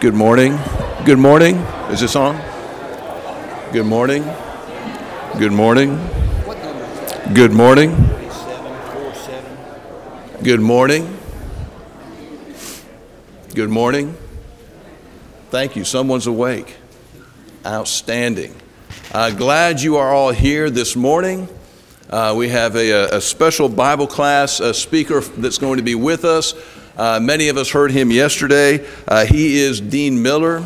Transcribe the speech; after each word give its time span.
Good 0.00 0.14
morning. 0.14 0.58
Good 1.04 1.18
morning. 1.18 1.56
Is 1.90 2.00
this 2.00 2.16
on? 2.16 2.40
Good 3.70 3.84
morning. 3.84 4.22
Good 5.36 5.52
morning. 5.52 5.98
Good 7.34 7.52
morning. 7.52 7.90
Good 10.42 10.60
morning. 10.62 11.18
Good 13.54 13.68
morning. 13.68 14.16
Thank 15.50 15.76
you. 15.76 15.84
Someone's 15.84 16.26
awake. 16.26 16.76
Outstanding. 17.66 18.54
Uh, 19.12 19.28
glad 19.32 19.82
you 19.82 19.98
are 19.98 20.14
all 20.14 20.30
here 20.30 20.70
this 20.70 20.96
morning. 20.96 21.46
Uh, 22.08 22.34
we 22.34 22.48
have 22.48 22.74
a, 22.74 23.16
a, 23.16 23.20
special 23.20 23.68
Bible 23.68 24.06
class 24.06 24.60
a 24.60 24.72
speaker 24.72 25.20
that's 25.20 25.58
going 25.58 25.76
to 25.76 25.82
be 25.82 25.94
with 25.94 26.24
us. 26.24 26.54
Uh, 27.00 27.18
many 27.18 27.48
of 27.48 27.56
us 27.56 27.70
heard 27.70 27.90
him 27.90 28.10
yesterday. 28.10 28.86
Uh, 29.08 29.24
he 29.24 29.58
is 29.58 29.80
Dean 29.80 30.22
Miller. 30.22 30.62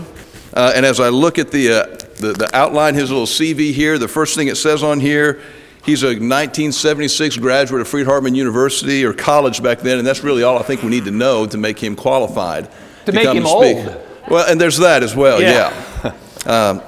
Uh, 0.52 0.72
and 0.74 0.84
as 0.84 0.98
I 0.98 1.08
look 1.08 1.38
at 1.38 1.52
the, 1.52 1.70
uh, 1.70 1.86
the, 2.16 2.32
the 2.32 2.50
outline, 2.52 2.96
his 2.96 3.08
little 3.08 3.28
CV 3.28 3.72
here, 3.72 3.98
the 3.98 4.08
first 4.08 4.34
thing 4.34 4.48
it 4.48 4.56
says 4.56 4.82
on 4.82 4.98
here, 4.98 5.40
he's 5.84 6.02
a 6.02 6.08
1976 6.08 7.36
graduate 7.36 7.82
of 7.82 7.86
Freed-Hardeman 7.86 8.34
University 8.34 9.04
or 9.04 9.12
college 9.12 9.62
back 9.62 9.78
then, 9.78 9.98
and 9.98 10.04
that's 10.04 10.24
really 10.24 10.42
all 10.42 10.58
I 10.58 10.62
think 10.62 10.82
we 10.82 10.88
need 10.88 11.04
to 11.04 11.12
know 11.12 11.46
to 11.46 11.56
make 11.56 11.78
him 11.78 11.94
qualified 11.94 12.68
to, 13.06 13.12
to 13.12 13.12
make 13.12 13.28
him 13.28 13.46
old. 13.46 13.96
Well, 14.28 14.50
and 14.50 14.60
there's 14.60 14.78
that 14.78 15.04
as 15.04 15.14
well. 15.14 15.40
Yeah. 15.40 15.72
yeah. 16.04 16.14
um, 16.70 16.82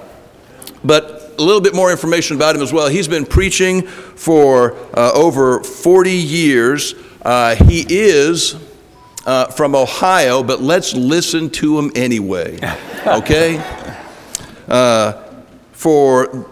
but 0.83 1.35
a 1.39 1.43
little 1.43 1.61
bit 1.61 1.73
more 1.73 1.93
information 1.93 2.35
about 2.35 2.57
him 2.57 2.63
as 2.63 2.73
well. 2.73 2.89
He's 2.89 3.07
been 3.07 3.25
preaching 3.25 3.83
for 3.87 4.75
uh, 4.93 5.13
over 5.15 5.63
40 5.63 6.11
years. 6.11 6.97
Uh, 7.23 7.55
he 7.55 7.87
is 7.89 8.57
uh, 9.27 9.47
from 9.47 9.75
Ohio, 9.75 10.43
but 10.43 10.63
let's 10.63 10.95
listen 10.95 11.51
to 11.51 11.79
him 11.79 11.91
anyway, 11.95 12.59
okay? 13.07 13.59
Uh, 14.69 15.13
for 15.73 16.47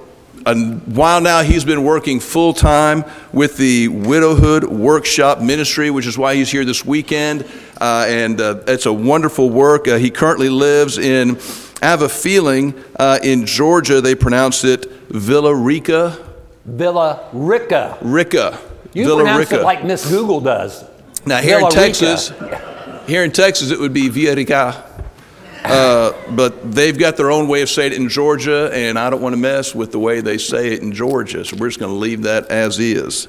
a 0.46 0.54
while 0.56 1.20
now, 1.20 1.42
he's 1.42 1.64
been 1.64 1.84
working 1.84 2.20
full 2.20 2.52
time 2.52 3.04
with 3.32 3.56
the 3.56 3.88
Widowhood 3.88 4.64
Workshop 4.64 5.40
Ministry, 5.40 5.90
which 5.90 6.06
is 6.06 6.18
why 6.18 6.34
he's 6.34 6.50
here 6.50 6.64
this 6.64 6.84
weekend. 6.84 7.48
Uh, 7.80 8.04
and 8.08 8.40
uh, 8.40 8.60
it's 8.66 8.86
a 8.86 8.92
wonderful 8.92 9.48
work. 9.48 9.88
Uh, 9.88 9.96
he 9.96 10.10
currently 10.10 10.48
lives 10.50 10.98
in 10.98 11.38
I 11.82 11.88
have 11.88 12.02
a 12.02 12.08
feeling 12.08 12.82
uh, 12.98 13.18
in 13.22 13.44
Georgia 13.44 14.00
they 14.00 14.14
pronounce 14.14 14.64
it 14.64 14.90
Villa 15.10 15.54
Rica. 15.54 16.18
Villa 16.64 17.28
Rica. 17.32 17.98
Rica. 18.00 18.58
You 18.94 19.04
Villa 19.04 19.22
pronounce 19.22 19.50
Rica. 19.50 19.60
it 19.60 19.64
like 19.64 19.84
Miss 19.84 20.08
Google 20.08 20.40
does. 20.40 20.84
Now 21.26 21.38
here 21.38 21.58
in 21.58 21.70
Texas, 21.70 22.32
here 23.06 23.24
in 23.24 23.32
Texas, 23.32 23.70
it 23.70 23.78
would 23.78 23.94
be 23.94 24.08
Villarica. 24.08 24.90
Uh, 25.64 26.12
but 26.32 26.72
they've 26.72 26.98
got 26.98 27.16
their 27.16 27.30
own 27.30 27.48
way 27.48 27.62
of 27.62 27.70
saying 27.70 27.92
it 27.92 27.98
in 27.98 28.10
Georgia, 28.10 28.70
and 28.74 28.98
I 28.98 29.08
don't 29.08 29.22
want 29.22 29.32
to 29.32 29.40
mess 29.40 29.74
with 29.74 29.92
the 29.92 29.98
way 29.98 30.20
they 30.20 30.36
say 30.36 30.74
it 30.74 30.82
in 30.82 30.92
Georgia, 30.92 31.42
so 31.42 31.56
we're 31.56 31.68
just 31.68 31.80
going 31.80 31.90
to 31.90 31.98
leave 31.98 32.22
that 32.24 32.48
as 32.48 32.78
is. 32.78 33.28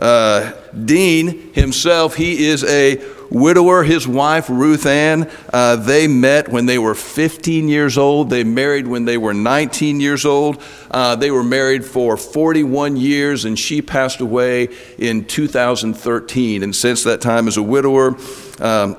Uh, 0.00 0.52
Dean 0.84 1.52
himself, 1.52 2.16
he 2.16 2.46
is 2.46 2.64
a 2.64 3.00
widower. 3.30 3.84
His 3.84 4.08
wife, 4.08 4.48
Ruth 4.48 4.86
Ann, 4.86 5.30
uh, 5.52 5.76
they 5.76 6.08
met 6.08 6.48
when 6.48 6.66
they 6.66 6.78
were 6.78 6.94
15 6.94 7.68
years 7.68 7.98
old. 7.98 8.30
They 8.30 8.42
married 8.42 8.86
when 8.86 9.04
they 9.04 9.18
were 9.18 9.34
19 9.34 10.00
years 10.00 10.24
old. 10.24 10.62
Uh, 10.90 11.16
they 11.16 11.30
were 11.30 11.44
married 11.44 11.84
for 11.84 12.16
41 12.16 12.96
years, 12.96 13.44
and 13.44 13.58
she 13.58 13.82
passed 13.82 14.20
away 14.20 14.68
in 14.98 15.26
2013. 15.26 16.62
And 16.62 16.74
since 16.74 17.04
that 17.04 17.20
time, 17.20 17.46
as 17.46 17.56
a 17.56 17.62
widower, 17.62 18.16
um, 18.58 18.96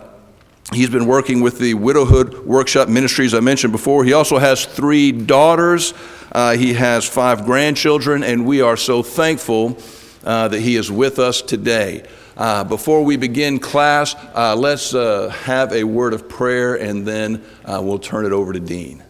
He's 0.73 0.89
been 0.89 1.05
working 1.05 1.41
with 1.41 1.59
the 1.59 1.73
Widowhood 1.73 2.45
Workshop 2.45 2.87
Ministries 2.87 3.33
I 3.33 3.41
mentioned 3.41 3.73
before. 3.73 4.05
He 4.05 4.13
also 4.13 4.37
has 4.37 4.65
three 4.65 5.11
daughters. 5.11 5.93
Uh, 6.31 6.55
he 6.55 6.75
has 6.75 7.05
five 7.05 7.43
grandchildren, 7.43 8.23
and 8.23 8.45
we 8.45 8.61
are 8.61 8.77
so 8.77 9.03
thankful 9.03 9.77
uh, 10.23 10.47
that 10.47 10.59
he 10.59 10.75
is 10.75 10.91
with 10.91 11.19
us 11.19 11.41
today. 11.41 12.03
Uh, 12.37 12.63
before 12.63 13.03
we 13.03 13.17
begin 13.17 13.59
class, 13.59 14.15
uh, 14.35 14.55
let's 14.55 14.93
uh, 14.93 15.29
have 15.29 15.73
a 15.73 15.83
word 15.83 16.13
of 16.13 16.29
prayer 16.29 16.75
and 16.75 17.05
then 17.05 17.43
uh, 17.65 17.79
we'll 17.83 17.99
turn 17.99 18.25
it 18.25 18.31
over 18.31 18.53
to 18.53 18.59
Dean. 18.59 19.03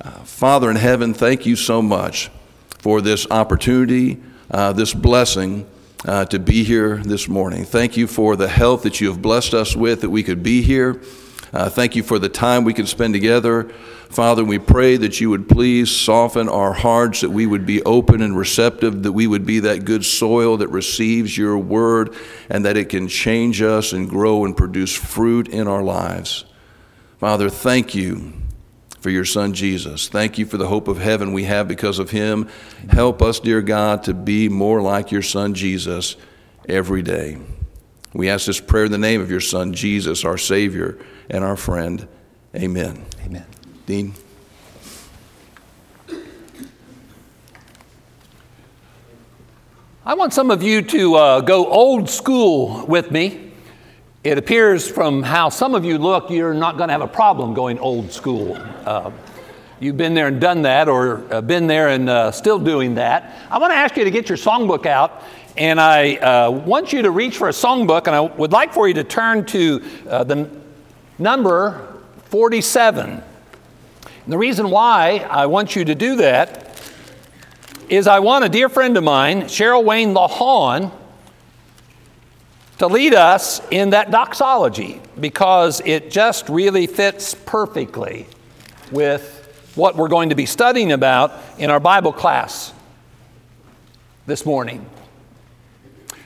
Uh, 0.00 0.10
Father 0.24 0.70
in 0.70 0.76
heaven, 0.76 1.14
thank 1.14 1.46
you 1.46 1.56
so 1.56 1.80
much 1.80 2.30
for 2.78 3.00
this 3.00 3.26
opportunity, 3.30 4.20
this 4.50 4.92
blessing 4.92 5.66
to 6.04 6.38
be 6.38 6.64
here 6.64 6.98
this 6.98 7.28
morning. 7.28 7.64
Thank 7.64 7.96
you 7.96 8.06
for 8.06 8.36
the 8.36 8.48
health 8.48 8.82
that 8.82 9.00
you 9.00 9.08
have 9.08 9.22
blessed 9.22 9.54
us 9.54 9.74
with 9.74 10.02
that 10.02 10.10
we 10.10 10.22
could 10.22 10.42
be 10.42 10.60
here. 10.60 10.94
thank 11.52 11.96
you 11.96 12.02
for 12.02 12.18
the 12.18 12.28
time 12.28 12.64
we 12.64 12.74
can 12.74 12.86
spend 12.86 13.14
together. 13.14 13.70
Father, 14.10 14.44
we 14.44 14.58
pray 14.58 14.96
that 14.96 15.20
you 15.20 15.30
would 15.30 15.48
please 15.48 15.90
soften 15.90 16.48
our 16.48 16.72
hearts, 16.72 17.22
that 17.22 17.30
we 17.30 17.46
would 17.46 17.66
be 17.66 17.82
open 17.82 18.22
and 18.22 18.36
receptive, 18.36 19.02
that 19.02 19.12
we 19.12 19.26
would 19.26 19.44
be 19.44 19.60
that 19.60 19.84
good 19.84 20.04
soil 20.04 20.56
that 20.58 20.68
receives 20.68 21.36
your 21.36 21.58
word, 21.58 22.14
and 22.48 22.64
that 22.64 22.76
it 22.76 22.88
can 22.88 23.08
change 23.08 23.60
us 23.60 23.92
and 23.92 24.08
grow 24.08 24.44
and 24.44 24.56
produce 24.56 24.94
fruit 24.94 25.48
in 25.48 25.66
our 25.66 25.82
lives. 25.82 26.44
Father, 27.18 27.48
thank 27.48 27.94
you 27.94 28.34
for 29.00 29.10
your 29.10 29.24
son 29.24 29.52
Jesus. 29.52 30.08
Thank 30.08 30.38
you 30.38 30.46
for 30.46 30.56
the 30.56 30.68
hope 30.68 30.88
of 30.88 30.98
heaven 30.98 31.32
we 31.32 31.44
have 31.44 31.68
because 31.68 31.98
of 31.98 32.10
him. 32.10 32.48
Help 32.88 33.20
us, 33.20 33.38
dear 33.38 33.60
God, 33.60 34.02
to 34.04 34.14
be 34.14 34.48
more 34.48 34.80
like 34.80 35.10
your 35.10 35.22
son 35.22 35.52
Jesus 35.54 36.16
every 36.68 37.02
day. 37.02 37.36
We 38.14 38.30
ask 38.30 38.46
this 38.46 38.60
prayer 38.60 38.86
in 38.86 38.92
the 38.92 38.98
name 38.98 39.20
of 39.20 39.30
your 39.30 39.40
son 39.40 39.74
Jesus, 39.74 40.24
our 40.24 40.38
Savior 40.38 40.98
and 41.28 41.44
our 41.44 41.56
friend. 41.56 42.08
Amen. 42.54 43.04
Amen. 43.26 43.44
Dean? 43.86 44.14
I 50.06 50.14
want 50.14 50.32
some 50.32 50.50
of 50.50 50.62
you 50.62 50.80
to 50.80 51.14
uh, 51.16 51.40
go 51.42 51.66
old 51.66 52.08
school 52.08 52.86
with 52.86 53.10
me. 53.10 53.52
It 54.22 54.38
appears 54.38 54.90
from 54.90 55.22
how 55.22 55.50
some 55.50 55.74
of 55.74 55.84
you 55.84 55.98
look, 55.98 56.30
you're 56.30 56.54
not 56.54 56.78
going 56.78 56.88
to 56.88 56.92
have 56.92 57.02
a 57.02 57.06
problem 57.06 57.52
going 57.52 57.78
old 57.78 58.10
school. 58.10 58.56
Uh, 58.86 59.10
you've 59.80 59.98
been 59.98 60.14
there 60.14 60.28
and 60.28 60.40
done 60.40 60.62
that, 60.62 60.88
or 60.88 61.30
uh, 61.30 61.42
been 61.42 61.66
there 61.66 61.88
and 61.88 62.08
uh, 62.08 62.32
still 62.32 62.58
doing 62.58 62.94
that. 62.94 63.36
I 63.50 63.58
want 63.58 63.72
to 63.72 63.76
ask 63.76 63.98
you 63.98 64.04
to 64.04 64.10
get 64.10 64.30
your 64.30 64.38
songbook 64.38 64.86
out, 64.86 65.22
and 65.58 65.78
I 65.78 66.16
uh, 66.16 66.50
want 66.50 66.94
you 66.94 67.02
to 67.02 67.10
reach 67.10 67.36
for 67.36 67.48
a 67.48 67.52
songbook, 67.52 68.06
and 68.06 68.16
I 68.16 68.20
would 68.20 68.52
like 68.52 68.72
for 68.72 68.88
you 68.88 68.94
to 68.94 69.04
turn 69.04 69.44
to 69.46 69.82
uh, 70.08 70.24
the 70.24 70.50
number 71.18 71.86
47. 72.30 73.22
And 74.24 74.32
the 74.32 74.38
reason 74.38 74.70
why 74.70 75.26
I 75.30 75.46
want 75.46 75.76
you 75.76 75.84
to 75.84 75.94
do 75.94 76.16
that 76.16 76.80
is 77.90 78.06
I 78.06 78.20
want 78.20 78.44
a 78.44 78.48
dear 78.48 78.70
friend 78.70 78.96
of 78.96 79.04
mine, 79.04 79.42
Cheryl 79.42 79.84
Wayne 79.84 80.14
LaHawn, 80.14 80.90
to 82.78 82.86
lead 82.86 83.14
us 83.14 83.60
in 83.70 83.90
that 83.90 84.10
doxology 84.10 85.00
because 85.20 85.82
it 85.84 86.10
just 86.10 86.48
really 86.48 86.86
fits 86.86 87.34
perfectly 87.34 88.26
with 88.90 89.72
what 89.74 89.96
we're 89.96 90.08
going 90.08 90.30
to 90.30 90.34
be 90.34 90.46
studying 90.46 90.92
about 90.92 91.32
in 91.58 91.68
our 91.70 91.80
Bible 91.80 92.12
class 92.12 92.72
this 94.26 94.46
morning. 94.46 94.84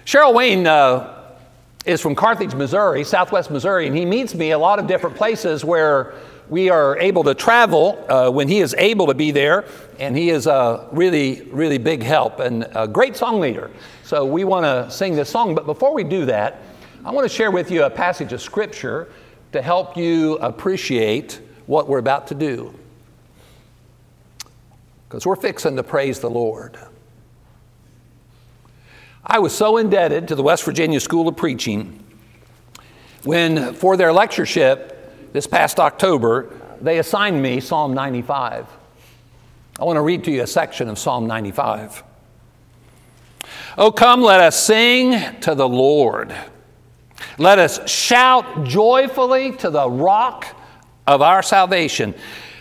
Cheryl 0.05 0.35
Wayne 0.35 0.67
uh, 0.67 1.15
is 1.85 2.01
from 2.01 2.15
Carthage, 2.15 2.55
Missouri, 2.55 3.03
southwest 3.03 3.51
Missouri, 3.51 3.89
and 3.89 3.97
he 3.97 4.05
meets 4.05 4.35
me 4.35 4.53
a 4.53 4.59
lot 4.59 4.79
of 4.79 4.87
different 4.87 5.17
places 5.17 5.65
where 5.65 6.15
we 6.49 6.71
are 6.71 6.97
able 6.99 7.25
to 7.25 7.35
travel 7.35 8.05
uh, 8.09 8.31
when 8.31 8.49
he 8.49 8.61
is 8.61 8.75
able 8.79 9.07
to 9.07 9.15
be 9.15 9.31
there, 9.31 9.65
and 9.99 10.17
he 10.17 10.31
is 10.31 10.47
a 10.47 10.89
really, 10.93 11.43
really 11.51 11.79
big 11.79 12.03
help 12.03 12.41
and 12.41 12.67
a 12.75 12.89
great 12.89 13.17
song 13.17 13.41
leader. 13.41 13.71
So 14.05 14.25
we 14.25 14.45
want 14.45 14.65
to 14.65 14.91
sing 14.91 15.15
this 15.15 15.29
song, 15.29 15.55
but 15.55 15.67
before 15.67 15.93
we 15.93 16.05
do 16.05 16.25
that, 16.27 16.63
I 17.05 17.11
want 17.11 17.29
to 17.29 17.35
share 17.35 17.51
with 17.51 17.71
you 17.71 17.85
a 17.85 17.91
passage 17.91 18.33
of 18.33 18.41
scripture 18.41 19.09
to 19.53 19.63
help 19.63 19.97
you 19.97 20.37
appreciate 20.37 21.41
what 21.67 21.89
we're 21.89 21.99
about 21.99 22.27
to 22.29 22.35
do. 22.35 22.75
Because 25.09 25.27
we're 25.27 25.37
fixing 25.37 25.77
to 25.77 25.83
praise 25.83 26.21
the 26.21 26.31
Lord. 26.31 26.79
I 29.25 29.39
was 29.39 29.55
so 29.55 29.77
indebted 29.77 30.29
to 30.29 30.35
the 30.35 30.43
West 30.43 30.65
Virginia 30.65 31.01
School 31.01 31.29
of 31.29 31.37
Preaching 31.37 32.03
when, 33.25 33.75
for 33.75 33.97
their 33.97 34.13
lectureship, 34.13 34.98
this 35.33 35.47
past 35.47 35.79
October, 35.79 36.49
they 36.81 36.99
assigned 36.99 37.43
me 37.43 37.61
Psalm 37.61 37.95
95. 37.95 38.67
I 39.79 39.85
want 39.85 39.97
to 39.97 40.03
read 40.03 40.25
to 40.25 40.31
you 40.31 40.43
a 40.43 40.47
section 40.47 40.89
of 40.89 40.99
Psalm 40.99 41.27
95. 41.27 42.03
Oh, 43.77 43.93
come, 43.93 44.23
let 44.23 44.41
us 44.41 44.61
sing 44.61 45.41
to 45.41 45.55
the 45.55 45.69
Lord. 45.69 46.35
Let 47.39 47.59
us 47.59 47.89
shout 47.89 48.65
joyfully 48.65 49.53
to 49.57 49.71
the 49.71 49.89
rock 49.89 50.47
of 51.07 51.23
our 51.23 51.43
salvation. 51.43 52.15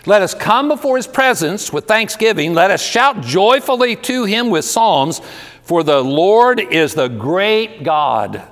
Let 0.06 0.22
us 0.22 0.34
come 0.34 0.68
before 0.68 0.96
his 0.96 1.06
presence 1.06 1.72
with 1.72 1.86
thanksgiving. 1.86 2.54
Let 2.54 2.70
us 2.70 2.82
shout 2.82 3.20
joyfully 3.22 3.96
to 3.96 4.24
him 4.24 4.50
with 4.50 4.64
psalms, 4.64 5.20
for 5.62 5.82
the 5.82 6.02
Lord 6.02 6.60
is 6.60 6.94
the 6.94 7.08
great 7.08 7.82
God 7.82 8.42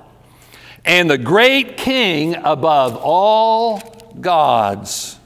and 0.87 1.09
the 1.09 1.17
great 1.17 1.77
King 1.77 2.35
above 2.35 2.95
all 2.95 3.96
gods. 4.21 5.17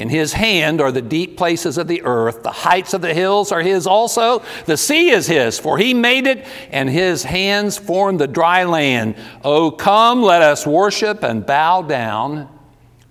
In 0.00 0.08
his 0.08 0.32
hand 0.32 0.80
are 0.80 0.90
the 0.90 1.02
deep 1.02 1.36
places 1.36 1.76
of 1.76 1.86
the 1.86 2.02
earth. 2.04 2.42
The 2.42 2.50
heights 2.50 2.94
of 2.94 3.02
the 3.02 3.12
hills 3.12 3.52
are 3.52 3.60
his 3.60 3.86
also. 3.86 4.42
The 4.64 4.78
sea 4.78 5.10
is 5.10 5.26
his, 5.26 5.58
for 5.58 5.76
he 5.76 5.92
made 5.92 6.26
it, 6.26 6.46
and 6.70 6.88
his 6.88 7.22
hands 7.22 7.76
formed 7.76 8.18
the 8.18 8.26
dry 8.26 8.64
land. 8.64 9.16
Oh, 9.44 9.70
come, 9.70 10.22
let 10.22 10.40
us 10.40 10.66
worship 10.66 11.22
and 11.22 11.44
bow 11.44 11.82
down. 11.82 12.48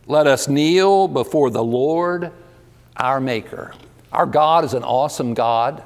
Let 0.07 0.25
us 0.25 0.47
kneel 0.47 1.07
before 1.07 1.51
the 1.51 1.63
Lord 1.63 2.31
our 2.97 3.21
Maker. 3.21 3.75
Our 4.11 4.25
God 4.25 4.65
is 4.65 4.73
an 4.73 4.83
awesome 4.83 5.35
God. 5.35 5.83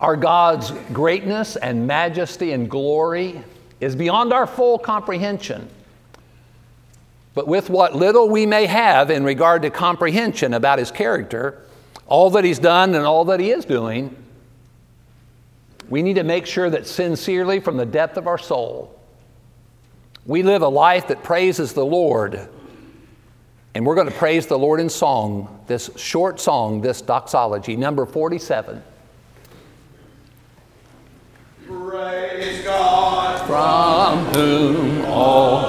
Our 0.00 0.14
God's 0.14 0.70
greatness 0.92 1.56
and 1.56 1.88
majesty 1.88 2.52
and 2.52 2.70
glory 2.70 3.42
is 3.80 3.96
beyond 3.96 4.32
our 4.32 4.46
full 4.46 4.78
comprehension. 4.78 5.68
But 7.38 7.46
with 7.46 7.70
what 7.70 7.94
little 7.94 8.28
we 8.28 8.46
may 8.46 8.66
have 8.66 9.12
in 9.12 9.22
regard 9.22 9.62
to 9.62 9.70
comprehension 9.70 10.54
about 10.54 10.80
his 10.80 10.90
character, 10.90 11.62
all 12.08 12.30
that 12.30 12.42
he's 12.42 12.58
done 12.58 12.96
and 12.96 13.06
all 13.06 13.26
that 13.26 13.38
he 13.38 13.52
is 13.52 13.64
doing, 13.64 14.16
we 15.88 16.02
need 16.02 16.14
to 16.14 16.24
make 16.24 16.46
sure 16.46 16.68
that 16.68 16.88
sincerely 16.88 17.60
from 17.60 17.76
the 17.76 17.86
depth 17.86 18.16
of 18.16 18.26
our 18.26 18.38
soul, 18.38 19.00
we 20.26 20.42
live 20.42 20.62
a 20.62 20.68
life 20.68 21.06
that 21.06 21.22
praises 21.22 21.74
the 21.74 21.86
Lord. 21.86 22.48
And 23.72 23.86
we're 23.86 23.94
going 23.94 24.10
to 24.10 24.18
praise 24.18 24.48
the 24.48 24.58
Lord 24.58 24.80
in 24.80 24.90
song, 24.90 25.62
this 25.68 25.90
short 25.94 26.40
song, 26.40 26.80
this 26.80 27.00
doxology, 27.00 27.76
number 27.76 28.04
47. 28.04 28.82
Praise 31.68 32.64
God. 32.64 33.46
From 33.46 34.24
whom 34.34 35.04
all 35.04 35.67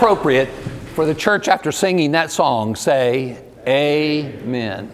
appropriate 0.00 0.48
for 0.94 1.04
the 1.04 1.14
church 1.14 1.46
after 1.46 1.70
singing 1.70 2.12
that 2.12 2.30
song 2.30 2.74
say, 2.74 3.36
Amen. 3.66 4.90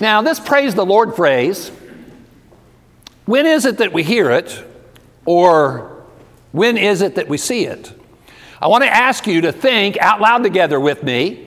Now, 0.00 0.20
this 0.20 0.40
praise 0.40 0.74
the 0.74 0.84
Lord 0.84 1.14
phrase, 1.14 1.70
when 3.24 3.46
is 3.46 3.64
it 3.64 3.78
that 3.78 3.92
we 3.92 4.02
hear 4.02 4.32
it, 4.32 4.64
or 5.24 6.02
when 6.50 6.76
is 6.76 7.02
it 7.02 7.14
that 7.14 7.28
we 7.28 7.38
see 7.38 7.66
it? 7.66 7.92
I 8.60 8.66
want 8.66 8.82
to 8.82 8.92
ask 8.92 9.28
you 9.28 9.42
to 9.42 9.52
think 9.52 9.96
out 9.98 10.20
loud 10.20 10.42
together 10.42 10.80
with 10.80 11.04
me, 11.04 11.46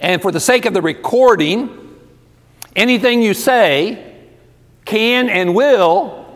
and 0.00 0.22
for 0.22 0.32
the 0.32 0.40
sake 0.40 0.64
of 0.64 0.72
the 0.72 0.80
recording, 0.80 1.98
anything 2.74 3.20
you 3.20 3.34
say 3.34 4.16
can 4.86 5.28
and 5.28 5.54
will 5.54 6.26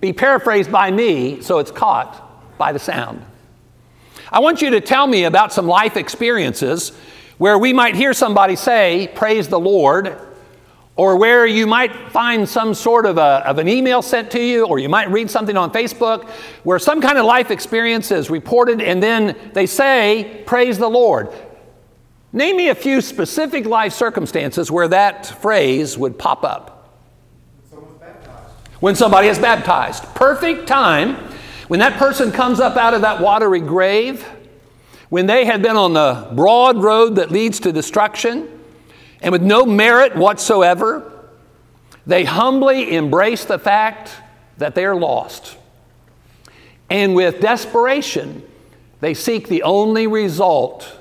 be 0.00 0.12
paraphrased 0.12 0.72
by 0.72 0.90
me 0.90 1.40
so 1.40 1.60
it's 1.60 1.70
caught 1.70 2.30
by 2.62 2.70
the 2.70 2.78
sound. 2.78 3.20
I 4.30 4.38
want 4.38 4.62
you 4.62 4.70
to 4.70 4.80
tell 4.80 5.08
me 5.08 5.24
about 5.24 5.52
some 5.52 5.66
life 5.66 5.96
experiences 5.96 6.90
where 7.38 7.58
we 7.58 7.72
might 7.72 7.96
hear 7.96 8.14
somebody 8.14 8.54
say, 8.54 9.10
Praise 9.16 9.48
the 9.48 9.58
Lord, 9.58 10.16
or 10.94 11.16
where 11.16 11.44
you 11.44 11.66
might 11.66 11.92
find 12.12 12.48
some 12.48 12.72
sort 12.72 13.04
of, 13.04 13.18
a, 13.18 13.42
of 13.44 13.58
an 13.58 13.68
email 13.68 14.00
sent 14.00 14.30
to 14.30 14.40
you, 14.40 14.64
or 14.64 14.78
you 14.78 14.88
might 14.88 15.10
read 15.10 15.28
something 15.28 15.56
on 15.56 15.72
Facebook 15.72 16.30
where 16.62 16.78
some 16.78 17.00
kind 17.00 17.18
of 17.18 17.24
life 17.24 17.50
experience 17.50 18.12
is 18.12 18.30
reported 18.30 18.80
and 18.80 19.02
then 19.02 19.36
they 19.54 19.66
say, 19.66 20.44
Praise 20.46 20.78
the 20.78 20.88
Lord. 20.88 21.30
Name 22.32 22.58
me 22.58 22.68
a 22.68 22.76
few 22.76 23.00
specific 23.00 23.66
life 23.66 23.92
circumstances 23.92 24.70
where 24.70 24.86
that 24.86 25.26
phrase 25.26 25.98
would 25.98 26.16
pop 26.16 26.44
up. 26.44 26.68
When 28.78 28.94
somebody 28.94 29.26
is 29.26 29.40
baptized. 29.40 30.04
Perfect 30.14 30.68
time 30.68 31.31
when 31.68 31.80
that 31.80 31.98
person 31.98 32.32
comes 32.32 32.60
up 32.60 32.76
out 32.76 32.94
of 32.94 33.02
that 33.02 33.20
watery 33.20 33.60
grave, 33.60 34.26
when 35.08 35.26
they 35.26 35.44
had 35.44 35.62
been 35.62 35.76
on 35.76 35.92
the 35.92 36.28
broad 36.34 36.82
road 36.82 37.16
that 37.16 37.30
leads 37.30 37.60
to 37.60 37.72
destruction, 37.72 38.48
and 39.20 39.32
with 39.32 39.42
no 39.42 39.64
merit 39.64 40.16
whatsoever, 40.16 41.28
they 42.06 42.24
humbly 42.24 42.94
embrace 42.94 43.44
the 43.44 43.58
fact 43.58 44.10
that 44.58 44.74
they're 44.74 44.96
lost. 44.96 45.56
And 46.90 47.14
with 47.14 47.40
desperation, 47.40 48.42
they 49.00 49.14
seek 49.14 49.48
the 49.48 49.62
only 49.62 50.06
result 50.06 50.98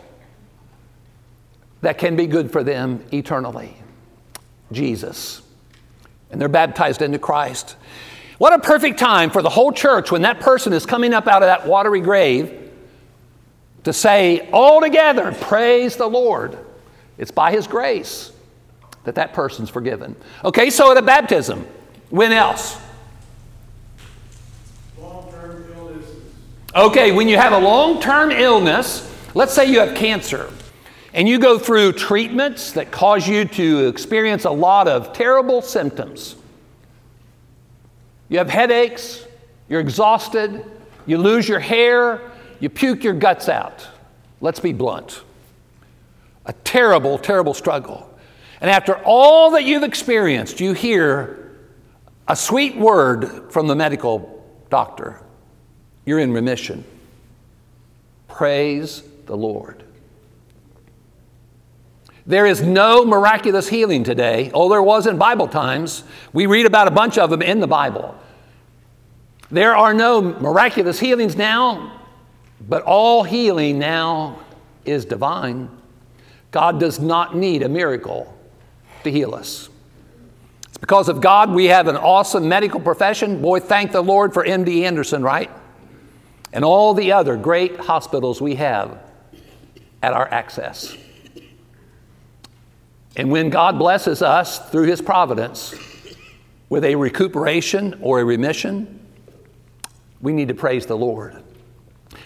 that 1.82 1.98
can 1.98 2.16
be 2.16 2.28
good 2.28 2.52
for 2.52 2.64
them 2.64 3.04
eternally 3.12 3.76
Jesus. 4.72 5.42
And 6.30 6.40
they're 6.40 6.48
baptized 6.48 7.02
into 7.02 7.20
Christ. 7.20 7.76
What 8.42 8.54
a 8.54 8.58
perfect 8.58 8.98
time 8.98 9.30
for 9.30 9.44
the 9.44 9.52
whole 9.52 9.72
church 9.72 10.12
when 10.12 10.24
that 10.24 10.40
person 10.40 10.74
is 10.74 10.84
coming 10.84 11.14
up 11.14 11.28
out 11.28 11.44
of 11.44 11.48
that 11.48 11.68
watery 11.68 12.02
grave 12.02 12.72
to 13.84 13.94
say, 13.94 14.50
all 14.52 14.82
together, 14.82 15.32
praise 15.42 15.96
the 15.96 16.08
Lord. 16.08 16.58
It's 17.20 17.30
by 17.30 17.52
His 17.52 17.68
grace 17.68 18.32
that 19.04 19.14
that 19.14 19.34
person's 19.34 19.70
forgiven. 19.70 20.16
Okay, 20.44 20.72
so 20.72 20.90
at 20.90 20.98
a 20.98 21.04
baptism, 21.04 21.68
when 22.10 22.32
else? 22.32 22.82
Long-term 25.00 25.64
illnesses. 25.76 26.24
Okay, 26.76 27.12
when 27.12 27.28
you 27.28 27.38
have 27.38 27.54
a 27.54 27.60
long 27.60 28.02
term 28.02 28.32
illness, 28.32 29.08
let's 29.36 29.54
say 29.54 29.72
you 29.72 29.82
have 29.82 29.96
cancer, 29.96 30.50
and 31.14 31.30
you 31.30 31.38
go 31.38 31.60
through 31.60 31.92
treatments 31.92 32.72
that 32.72 32.90
cause 32.90 33.28
you 33.28 33.46
to 33.46 33.88
experience 33.88 34.46
a 34.46 34.52
lot 34.52 34.88
of 34.88 35.14
terrible 35.14 35.62
symptoms. 35.62 36.38
You 38.32 38.38
have 38.38 38.50
headaches, 38.50 39.26
you're 39.68 39.82
exhausted, 39.82 40.64
you 41.06 41.18
lose 41.18 41.50
your 41.50 41.60
hair, 41.60 42.32
you 42.62 42.70
puke 42.70 43.04
your 43.04 43.14
guts 43.14 43.50
out. 43.50 43.86
Let's 44.40 44.62
be 44.62 44.72
blunt. 44.72 45.22
A 46.46 46.54
terrible, 46.54 47.18
terrible 47.18 47.54
struggle. 47.54 48.10
And 48.62 48.70
after 48.70 48.96
all 49.04 49.52
that 49.52 49.66
you've 49.66 49.84
experienced, 49.84 50.62
you 50.62 50.72
hear 50.72 51.58
a 52.26 52.38
sweet 52.38 52.78
word 52.78 53.52
from 53.52 53.68
the 53.68 53.76
medical 53.76 54.46
doctor. 54.70 55.20
You're 56.06 56.20
in 56.20 56.32
remission. 56.32 56.86
Praise 58.30 59.04
the 59.26 59.36
Lord. 59.36 59.84
There 62.26 62.46
is 62.46 62.62
no 62.62 63.04
miraculous 63.06 63.68
healing 63.68 64.04
today. 64.04 64.52
Oh, 64.54 64.70
there 64.70 64.82
was 64.82 65.08
in 65.08 65.18
Bible 65.18 65.48
times. 65.48 66.04
We 66.34 66.46
read 66.46 66.66
about 66.66 66.88
a 66.88 66.92
bunch 66.92 67.18
of 67.18 67.30
them 67.30 67.42
in 67.42 67.60
the 67.60 67.68
Bible. 67.68 68.16
There 69.50 69.76
are 69.76 69.94
no 69.94 70.22
miraculous 70.22 71.00
healings 71.00 71.36
now, 71.36 72.00
but 72.68 72.84
all 72.84 73.24
healing 73.24 73.80
now 73.80 74.40
is 74.86 75.04
divine. 75.04 75.70
God 76.52 76.80
does 76.80 77.00
not 77.00 77.36
need 77.36 77.64
a 77.64 77.70
miracle 77.70 78.34
to 79.04 79.12
heal 79.12 79.34
us. 79.34 79.70
It's 80.68 80.78
because 80.78 81.10
of 81.10 81.22
God 81.22 81.52
we 81.52 81.66
have 81.66 81.88
an 81.88 81.98
awesome 81.98 82.48
medical 82.48 82.80
profession. 82.80 83.42
Boy, 83.42 83.60
thank 83.60 83.92
the 83.92 84.02
Lord 84.02 84.34
for 84.34 84.46
MD 84.46 84.84
Anderson, 84.84 85.24
right? 85.24 85.50
And 86.54 86.64
all 86.64 86.94
the 86.94 87.14
other 87.14 87.36
great 87.36 87.78
hospitals 87.78 88.42
we 88.42 88.56
have 88.56 89.00
at 90.04 90.14
our 90.14 90.30
access. 90.32 90.96
And 93.16 93.30
when 93.30 93.50
God 93.50 93.78
blesses 93.78 94.22
us 94.22 94.70
through 94.70 94.88
His 94.88 95.02
providence 95.02 95.76
with 96.70 96.86
a 96.86 96.96
recuperation 96.96 98.00
or 98.02 98.20
a 98.20 98.26
remission, 98.26 99.00
we 100.22 100.32
need 100.34 100.48
to 100.48 100.54
praise 100.54 100.86
the 100.86 100.98
Lord. 100.98 101.36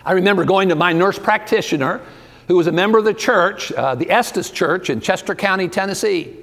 I 0.05 0.13
remember 0.13 0.45
going 0.45 0.69
to 0.69 0.75
my 0.75 0.93
nurse 0.93 1.17
practitioner, 1.17 2.01
who 2.47 2.55
was 2.55 2.67
a 2.67 2.71
member 2.71 2.99
of 2.99 3.05
the 3.05 3.13
church, 3.13 3.71
uh, 3.71 3.95
the 3.95 4.11
Estes 4.11 4.51
Church 4.51 4.89
in 4.89 4.99
Chester 5.01 5.33
County, 5.33 5.67
Tennessee. 5.67 6.35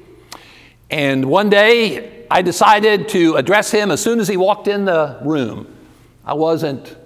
And 0.90 1.24
one 1.24 1.48
day 1.48 2.26
I 2.30 2.42
decided 2.42 3.08
to 3.10 3.36
address 3.36 3.70
him 3.70 3.90
as 3.90 4.02
soon 4.02 4.18
as 4.18 4.26
he 4.26 4.36
walked 4.36 4.66
in 4.66 4.84
the 4.84 5.20
room. 5.24 5.72
I 6.24 6.34
wasn't 6.34 6.96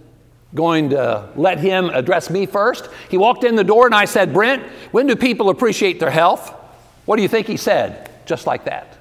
going 0.55 0.91
to 0.91 1.29
let 1.37 1.59
him 1.59 1.91
address 1.91 2.31
me 2.31 2.47
first. 2.47 2.89
He 3.11 3.19
walked 3.19 3.45
in 3.45 3.55
the 3.55 3.65
door 3.65 3.87
and 3.87 3.95
I 3.95 4.07
said, 4.07 4.33
Brent, 4.33 4.63
when 4.93 5.07
do 5.07 5.15
people 5.15 5.51
appreciate 5.51 6.01
their 6.01 6.11
health? 6.11 6.55
What 7.07 7.17
do 7.17 7.23
you 7.23 7.29
think 7.29 7.47
he 7.47 7.57
said? 7.57 8.11
Just 8.27 8.47
like 8.47 8.65
that. 8.65 8.99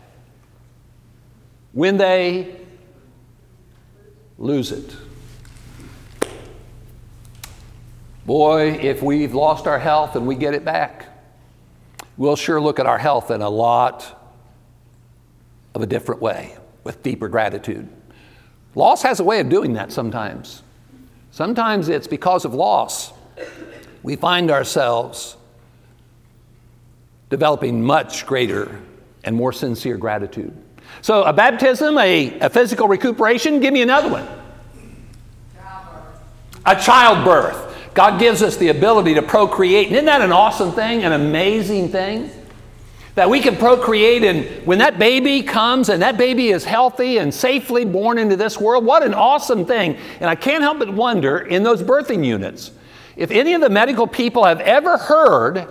When 1.73 1.97
they 1.97 2.55
lose 4.37 4.71
it. 4.71 4.95
Boy, 8.25 8.71
if 8.71 9.03
we've 9.03 9.33
lost 9.35 9.67
our 9.67 9.79
health 9.79 10.15
and 10.15 10.25
we 10.25 10.35
get 10.35 10.53
it 10.53 10.65
back, 10.65 11.05
we'll 12.17 12.35
sure 12.35 12.59
look 12.59 12.79
at 12.79 12.85
our 12.85 12.97
health 12.97 13.29
in 13.29 13.41
a 13.41 13.49
lot 13.49 14.33
of 15.75 15.81
a 15.81 15.85
different 15.85 16.21
way 16.21 16.55
with 16.83 17.03
deeper 17.03 17.27
gratitude. 17.27 17.87
Loss 18.73 19.03
has 19.03 19.19
a 19.19 19.23
way 19.23 19.39
of 19.39 19.49
doing 19.49 19.73
that 19.73 19.91
sometimes. 19.91 20.63
Sometimes 21.31 21.89
it's 21.89 22.07
because 22.07 22.45
of 22.45 22.53
loss. 22.53 23.13
We 24.03 24.15
find 24.15 24.49
ourselves 24.49 25.37
developing 27.29 27.83
much 27.83 28.25
greater 28.25 28.79
and 29.23 29.35
more 29.35 29.51
sincere 29.51 29.97
gratitude. 29.97 30.55
So, 31.01 31.23
a 31.23 31.33
baptism, 31.33 31.97
a, 31.97 32.39
a 32.39 32.49
physical 32.49 32.87
recuperation, 32.87 33.59
give 33.59 33.73
me 33.73 33.81
another 33.81 34.09
one. 34.09 34.27
Childbirth. 35.55 36.21
A 36.65 36.75
childbirth. 36.75 37.93
God 37.93 38.19
gives 38.19 38.41
us 38.41 38.57
the 38.57 38.67
ability 38.67 39.15
to 39.15 39.21
procreate. 39.21 39.91
Isn't 39.91 40.05
that 40.05 40.21
an 40.21 40.31
awesome 40.31 40.71
thing, 40.73 41.03
an 41.03 41.13
amazing 41.13 41.89
thing? 41.89 42.29
That 43.15 43.29
we 43.29 43.39
can 43.39 43.55
procreate, 43.55 44.23
and 44.23 44.65
when 44.65 44.79
that 44.79 44.99
baby 44.99 45.41
comes 45.41 45.87
and 45.87 46.01
that 46.01 46.17
baby 46.17 46.49
is 46.49 46.65
healthy 46.65 47.17
and 47.17 47.33
safely 47.33 47.85
born 47.85 48.17
into 48.17 48.35
this 48.35 48.59
world, 48.59 48.83
what 48.83 49.03
an 49.03 49.13
awesome 49.13 49.65
thing. 49.65 49.97
And 50.19 50.29
I 50.29 50.35
can't 50.35 50.61
help 50.61 50.79
but 50.79 50.93
wonder 50.93 51.37
in 51.37 51.63
those 51.63 51.81
birthing 51.81 52.25
units, 52.25 52.71
if 53.15 53.31
any 53.31 53.53
of 53.53 53.61
the 53.61 53.69
medical 53.69 54.05
people 54.05 54.43
have 54.43 54.59
ever 54.59 54.97
heard 54.97 55.65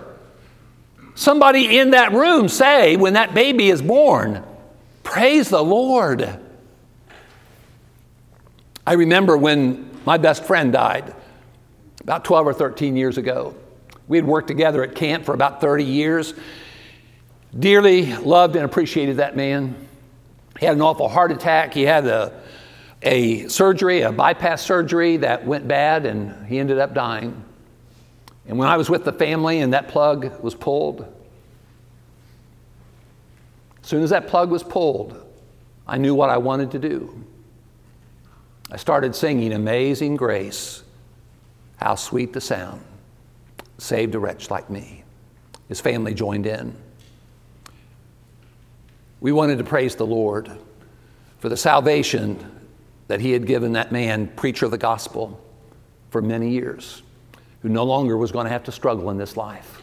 somebody 1.15 1.79
in 1.79 1.91
that 1.91 2.11
room 2.11 2.47
say, 2.47 2.95
when 2.95 3.13
that 3.13 3.33
baby 3.33 3.69
is 3.69 3.81
born, 3.81 4.43
Praise 5.05 5.49
the 5.49 5.63
Lord. 5.63 6.39
I 8.85 8.93
remember 8.93 9.37
when 9.37 9.89
my 10.03 10.17
best 10.17 10.43
friend 10.43 10.73
died 10.73 11.15
about 12.01 12.25
12 12.25 12.47
or 12.47 12.53
13 12.53 12.97
years 12.97 13.17
ago. 13.19 13.55
We 14.07 14.17
had 14.17 14.25
worked 14.25 14.47
together 14.47 14.83
at 14.83 14.95
camp 14.95 15.23
for 15.23 15.33
about 15.33 15.61
30 15.61 15.83
years. 15.83 16.33
Dearly 17.57 18.15
loved 18.15 18.55
and 18.55 18.65
appreciated 18.65 19.17
that 19.17 19.37
man. 19.37 19.75
He 20.59 20.65
had 20.65 20.75
an 20.75 20.81
awful 20.81 21.07
heart 21.07 21.31
attack. 21.31 21.73
He 21.73 21.83
had 21.83 22.07
a, 22.07 22.41
a 23.03 23.47
surgery, 23.47 24.01
a 24.01 24.11
bypass 24.11 24.63
surgery 24.63 25.17
that 25.17 25.45
went 25.45 25.67
bad, 25.67 26.07
and 26.07 26.47
he 26.47 26.57
ended 26.57 26.79
up 26.79 26.95
dying. 26.95 27.44
And 28.47 28.57
when 28.57 28.67
I 28.67 28.77
was 28.77 28.89
with 28.89 29.05
the 29.05 29.13
family 29.13 29.59
and 29.59 29.73
that 29.73 29.87
plug 29.87 30.41
was 30.41 30.53
pulled, 30.53 31.01
as 33.81 33.87
soon 33.87 34.03
as 34.03 34.11
that 34.11 34.27
plug 34.27 34.51
was 34.51 34.63
pulled, 34.63 35.23
I 35.87 35.97
knew 35.97 36.15
what 36.15 36.29
I 36.29 36.37
wanted 36.37 36.71
to 36.71 36.79
do. 36.79 37.23
I 38.71 38.77
started 38.77 39.15
singing 39.15 39.53
Amazing 39.53 40.15
Grace. 40.15 40.83
How 41.77 41.95
sweet 41.95 42.33
the 42.33 42.41
sound 42.41 42.81
saved 43.77 44.15
a 44.15 44.19
wretch 44.19 44.49
like 44.49 44.69
me. 44.69 45.03
His 45.67 45.81
family 45.81 46.13
joined 46.13 46.45
in. 46.45 46.75
We 49.19 49.31
wanted 49.31 49.57
to 49.57 49.63
praise 49.63 49.95
the 49.95 50.05
Lord 50.05 50.51
for 51.39 51.49
the 51.49 51.57
salvation 51.57 52.51
that 53.07 53.19
He 53.19 53.31
had 53.31 53.45
given 53.45 53.73
that 53.73 53.91
man, 53.91 54.27
preacher 54.27 54.65
of 54.65 54.71
the 54.71 54.77
gospel, 54.77 55.39
for 56.09 56.21
many 56.21 56.49
years, 56.49 57.03
who 57.65 57.69
no 57.69 57.83
longer 57.83 58.15
was 58.15 58.31
going 58.31 58.45
to 58.45 58.51
have 58.51 58.63
to 58.63 58.71
struggle 58.71 59.09
in 59.09 59.17
this 59.17 59.35
life. 59.35 59.81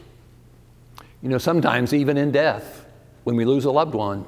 You 1.20 1.28
know, 1.28 1.38
sometimes 1.38 1.92
even 1.92 2.16
in 2.16 2.30
death, 2.30 2.86
when 3.24 3.34
we 3.34 3.44
lose 3.44 3.64
a 3.64 3.72
loved 3.72 3.96
one, 3.96 4.24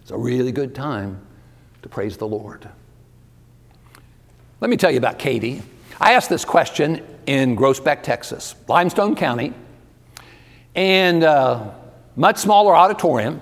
it's 0.00 0.12
a 0.12 0.16
really 0.16 0.52
good 0.52 0.72
time 0.72 1.20
to 1.82 1.88
praise 1.88 2.16
the 2.16 2.28
Lord. 2.28 2.68
Let 4.60 4.70
me 4.70 4.76
tell 4.76 4.92
you 4.92 4.98
about 4.98 5.18
Katie. 5.18 5.62
I 6.00 6.12
asked 6.12 6.30
this 6.30 6.44
question 6.44 7.04
in 7.26 7.56
Groesbeck, 7.56 8.04
Texas, 8.04 8.54
Limestone 8.68 9.16
County, 9.16 9.52
and 10.76 11.24
uh, 11.24 11.72
much 12.14 12.36
smaller 12.36 12.76
auditorium. 12.76 13.40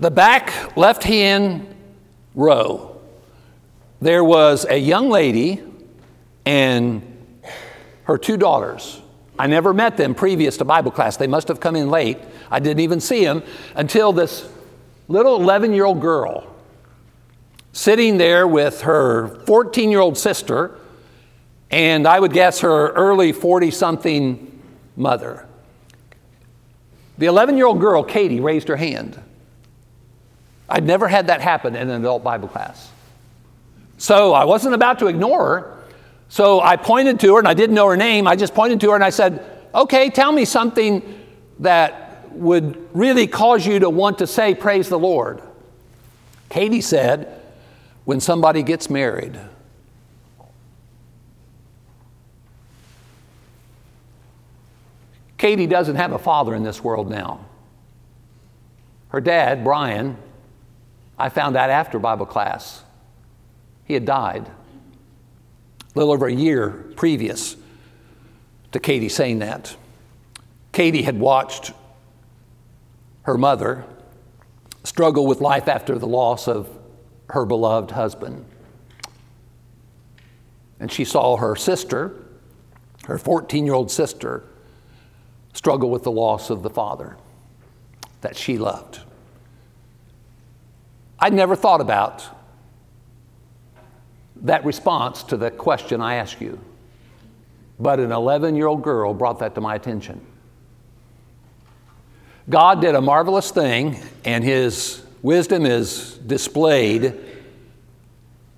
The 0.00 0.10
back 0.10 0.76
left 0.76 1.04
hand 1.04 1.72
row, 2.34 3.00
there 4.00 4.24
was 4.24 4.66
a 4.68 4.76
young 4.76 5.08
lady 5.08 5.62
and 6.44 7.15
her 8.06 8.18
two 8.18 8.36
daughters. 8.36 9.00
I 9.38 9.46
never 9.46 9.74
met 9.74 9.96
them 9.96 10.14
previous 10.14 10.56
to 10.58 10.64
Bible 10.64 10.90
class. 10.90 11.16
They 11.16 11.26
must 11.26 11.48
have 11.48 11.60
come 11.60 11.76
in 11.76 11.90
late. 11.90 12.18
I 12.50 12.58
didn't 12.58 12.80
even 12.80 13.00
see 13.00 13.24
them 13.24 13.42
until 13.74 14.12
this 14.12 14.48
little 15.08 15.36
11 15.36 15.72
year 15.72 15.84
old 15.84 16.00
girl 16.00 16.52
sitting 17.72 18.16
there 18.16 18.48
with 18.48 18.82
her 18.82 19.28
14 19.46 19.90
year 19.90 20.00
old 20.00 20.16
sister 20.16 20.78
and 21.70 22.06
I 22.06 22.18
would 22.18 22.32
guess 22.32 22.60
her 22.60 22.90
early 22.92 23.32
40 23.32 23.70
something 23.70 24.62
mother. 24.96 25.46
The 27.18 27.26
11 27.26 27.56
year 27.56 27.66
old 27.66 27.80
girl, 27.80 28.02
Katie, 28.02 28.40
raised 28.40 28.68
her 28.68 28.76
hand. 28.76 29.20
I'd 30.68 30.84
never 30.84 31.08
had 31.08 31.26
that 31.28 31.40
happen 31.40 31.76
in 31.76 31.90
an 31.90 32.00
adult 32.00 32.24
Bible 32.24 32.48
class. 32.48 32.90
So 33.98 34.32
I 34.32 34.44
wasn't 34.44 34.74
about 34.74 34.98
to 35.00 35.06
ignore 35.06 35.60
her. 35.60 35.75
So 36.28 36.60
I 36.60 36.76
pointed 36.76 37.20
to 37.20 37.34
her, 37.34 37.38
and 37.38 37.48
I 37.48 37.54
didn't 37.54 37.74
know 37.74 37.88
her 37.88 37.96
name. 37.96 38.26
I 38.26 38.36
just 38.36 38.54
pointed 38.54 38.80
to 38.80 38.90
her 38.90 38.94
and 38.94 39.04
I 39.04 39.10
said, 39.10 39.44
Okay, 39.74 40.10
tell 40.10 40.32
me 40.32 40.44
something 40.44 41.02
that 41.60 42.30
would 42.32 42.88
really 42.94 43.26
cause 43.26 43.66
you 43.66 43.78
to 43.80 43.90
want 43.90 44.18
to 44.18 44.26
say, 44.26 44.54
Praise 44.54 44.88
the 44.88 44.98
Lord. 44.98 45.40
Katie 46.48 46.80
said, 46.80 47.42
When 48.04 48.20
somebody 48.20 48.62
gets 48.62 48.90
married. 48.90 49.38
Katie 55.38 55.66
doesn't 55.66 55.96
have 55.96 56.12
a 56.12 56.18
father 56.18 56.54
in 56.54 56.62
this 56.62 56.82
world 56.82 57.10
now. 57.10 57.44
Her 59.10 59.20
dad, 59.20 59.62
Brian, 59.62 60.16
I 61.18 61.28
found 61.28 61.56
out 61.56 61.68
after 61.70 61.98
Bible 61.98 62.26
class, 62.26 62.82
he 63.84 63.94
had 63.94 64.06
died 64.06 64.50
a 65.96 65.98
little 65.98 66.12
over 66.12 66.26
a 66.26 66.32
year 66.32 66.84
previous 66.94 67.56
to 68.72 68.78
Katie 68.78 69.08
saying 69.08 69.38
that. 69.38 69.74
Katie 70.72 71.00
had 71.00 71.18
watched 71.18 71.72
her 73.22 73.38
mother 73.38 73.86
struggle 74.84 75.26
with 75.26 75.40
life 75.40 75.68
after 75.68 75.98
the 75.98 76.06
loss 76.06 76.48
of 76.48 76.68
her 77.30 77.46
beloved 77.46 77.92
husband. 77.92 78.44
And 80.78 80.92
she 80.92 81.06
saw 81.06 81.38
her 81.38 81.56
sister, 81.56 82.14
her 83.06 83.16
14 83.16 83.64
year 83.64 83.74
old 83.74 83.90
sister, 83.90 84.44
struggle 85.54 85.88
with 85.88 86.02
the 86.02 86.12
loss 86.12 86.50
of 86.50 86.62
the 86.62 86.68
father 86.68 87.16
that 88.20 88.36
she 88.36 88.58
loved. 88.58 89.00
I'd 91.18 91.32
never 91.32 91.56
thought 91.56 91.80
about 91.80 92.35
that 94.46 94.64
response 94.64 95.24
to 95.24 95.36
the 95.36 95.50
question 95.50 96.00
I 96.00 96.14
asked 96.14 96.40
you, 96.40 96.60
but 97.78 97.98
an 98.00 98.12
11 98.12 98.54
year 98.54 98.68
old 98.68 98.82
girl 98.82 99.12
brought 99.12 99.40
that 99.40 99.54
to 99.56 99.60
my 99.60 99.74
attention. 99.74 100.24
God 102.48 102.80
did 102.80 102.94
a 102.94 103.00
marvelous 103.00 103.50
thing, 103.50 103.98
and 104.24 104.44
His 104.44 105.04
wisdom 105.20 105.66
is 105.66 106.16
displayed 106.18 107.18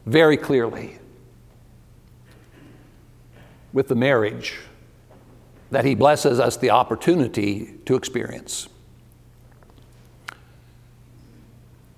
very 0.04 0.36
clearly 0.36 0.98
with 3.72 3.88
the 3.88 3.94
marriage 3.94 4.58
that 5.70 5.86
He 5.86 5.94
blesses 5.94 6.38
us 6.38 6.58
the 6.58 6.70
opportunity 6.70 7.74
to 7.86 7.96
experience. 7.96 8.68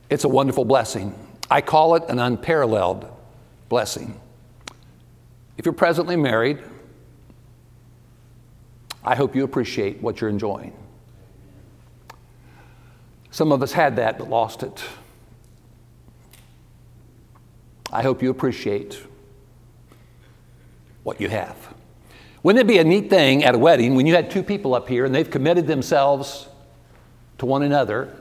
It's 0.09 0.25
a 0.25 0.29
wonderful 0.29 0.65
blessing. 0.65 1.15
I 1.51 1.61
call 1.61 1.97
it 1.97 2.05
an 2.09 2.21
unparalleled 2.21 3.17
blessing. 3.71 4.21
If 5.57 5.65
you're 5.65 5.73
presently 5.73 6.17
married, 6.17 6.59
I 9.05 9.15
hope 9.15 9.35
you 9.35 9.45
appreciate 9.45 10.03
what 10.03 10.21
you're 10.21 10.29
enjoying. 10.29 10.77
Some 13.31 13.53
of 13.53 13.63
us 13.63 13.73
had 13.73 13.97
that 13.97 14.19
but 14.19 14.29
lost 14.29 14.65
it. 14.65 14.83
I 17.93 18.03
hope 18.03 18.23
you 18.23 18.31
appreciate 18.31 19.01
what 21.05 21.21
you 21.21 21.29
have. 21.29 21.57
Wouldn't 22.43 22.61
it 22.61 22.67
be 22.67 22.79
a 22.79 22.85
neat 22.85 23.09
thing 23.09 23.45
at 23.45 23.55
a 23.55 23.59
wedding 23.59 23.95
when 23.95 24.05
you 24.05 24.17
had 24.17 24.33
two 24.33 24.43
people 24.43 24.75
up 24.75 24.89
here 24.89 25.05
and 25.05 25.15
they've 25.15 25.31
committed 25.31 25.69
themselves 25.69 26.49
to 27.39 27.47
one 27.47 27.63
another 27.63 28.17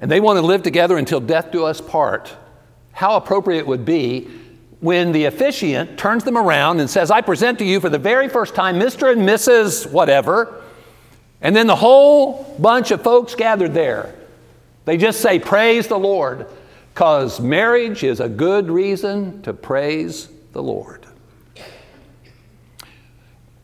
and 0.00 0.08
they 0.08 0.20
want 0.20 0.36
to 0.36 0.42
live 0.42 0.62
together 0.62 0.96
until 0.96 1.18
death 1.18 1.50
do 1.50 1.64
us 1.64 1.80
part? 1.80 2.36
How 2.96 3.16
appropriate 3.16 3.58
it 3.58 3.66
would 3.66 3.84
be 3.84 4.26
when 4.80 5.12
the 5.12 5.26
officiant 5.26 5.98
turns 5.98 6.24
them 6.24 6.38
around 6.38 6.80
and 6.80 6.88
says, 6.88 7.10
I 7.10 7.20
present 7.20 7.58
to 7.58 7.64
you 7.66 7.78
for 7.78 7.90
the 7.90 7.98
very 7.98 8.26
first 8.26 8.54
time 8.54 8.76
Mr. 8.76 9.12
and 9.12 9.20
Mrs. 9.20 9.92
whatever, 9.92 10.62
and 11.42 11.54
then 11.54 11.66
the 11.66 11.76
whole 11.76 12.56
bunch 12.58 12.92
of 12.92 13.02
folks 13.02 13.34
gathered 13.34 13.74
there. 13.74 14.14
They 14.86 14.96
just 14.96 15.20
say, 15.20 15.38
Praise 15.38 15.88
the 15.88 15.98
Lord, 15.98 16.46
because 16.94 17.38
marriage 17.38 18.02
is 18.02 18.18
a 18.18 18.30
good 18.30 18.70
reason 18.70 19.42
to 19.42 19.52
praise 19.52 20.30
the 20.52 20.62
Lord. 20.62 21.04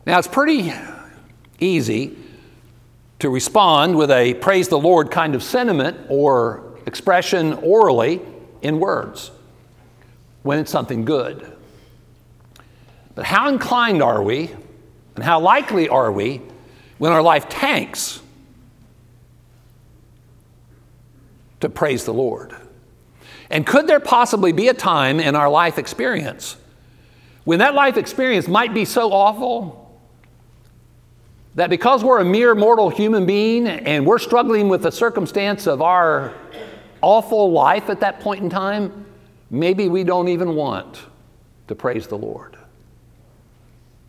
Now, 0.05 0.19
it's 0.19 0.27
pretty 0.27 0.71
easy 1.59 2.15
to 3.17 3.31
respond 3.31 3.97
with 3.97 4.11
a 4.11 4.35
praise 4.35 4.67
the 4.67 4.77
Lord 4.77 5.09
kind 5.09 5.33
of 5.33 5.41
sentiment 5.41 5.97
or 6.07 6.77
expression 6.85 7.53
orally 7.53 8.21
in 8.63 8.79
words 8.79 9.29
when 10.41 10.57
it's 10.57 10.71
something 10.71 11.05
good. 11.05 11.55
But 13.13 13.25
how 13.25 13.49
inclined 13.49 14.01
are 14.01 14.23
we, 14.23 14.49
and 15.15 15.23
how 15.23 15.39
likely 15.39 15.87
are 15.87 16.11
we, 16.11 16.41
when 16.97 17.11
our 17.11 17.21
life 17.21 17.47
tanks, 17.47 18.21
to 21.59 21.69
praise 21.69 22.05
the 22.05 22.13
Lord? 22.13 22.55
And 23.51 23.67
could 23.67 23.85
there 23.85 23.99
possibly 23.99 24.51
be 24.51 24.69
a 24.69 24.73
time 24.73 25.19
in 25.19 25.35
our 25.35 25.49
life 25.49 25.77
experience 25.77 26.57
when 27.43 27.59
that 27.59 27.75
life 27.75 27.97
experience 27.97 28.47
might 28.47 28.73
be 28.73 28.85
so 28.85 29.11
awful 29.11 30.01
that 31.55 31.69
because 31.69 32.03
we're 32.03 32.19
a 32.19 32.25
mere 32.25 32.55
mortal 32.55 32.89
human 32.89 33.25
being 33.25 33.67
and 33.67 34.05
we're 34.05 34.17
struggling 34.17 34.69
with 34.69 34.81
the 34.81 34.91
circumstance 34.91 35.67
of 35.67 35.81
our 35.81 36.33
awful 37.03 37.51
life 37.51 37.89
at 37.89 37.99
that 37.99 38.19
point 38.19 38.41
in 38.41 38.49
time, 38.49 39.05
maybe 39.51 39.89
we 39.89 40.03
don't 40.03 40.29
even 40.29 40.55
want 40.55 41.01
to 41.67 41.75
praise 41.75 42.07
the 42.07 42.17
Lord? 42.17 42.57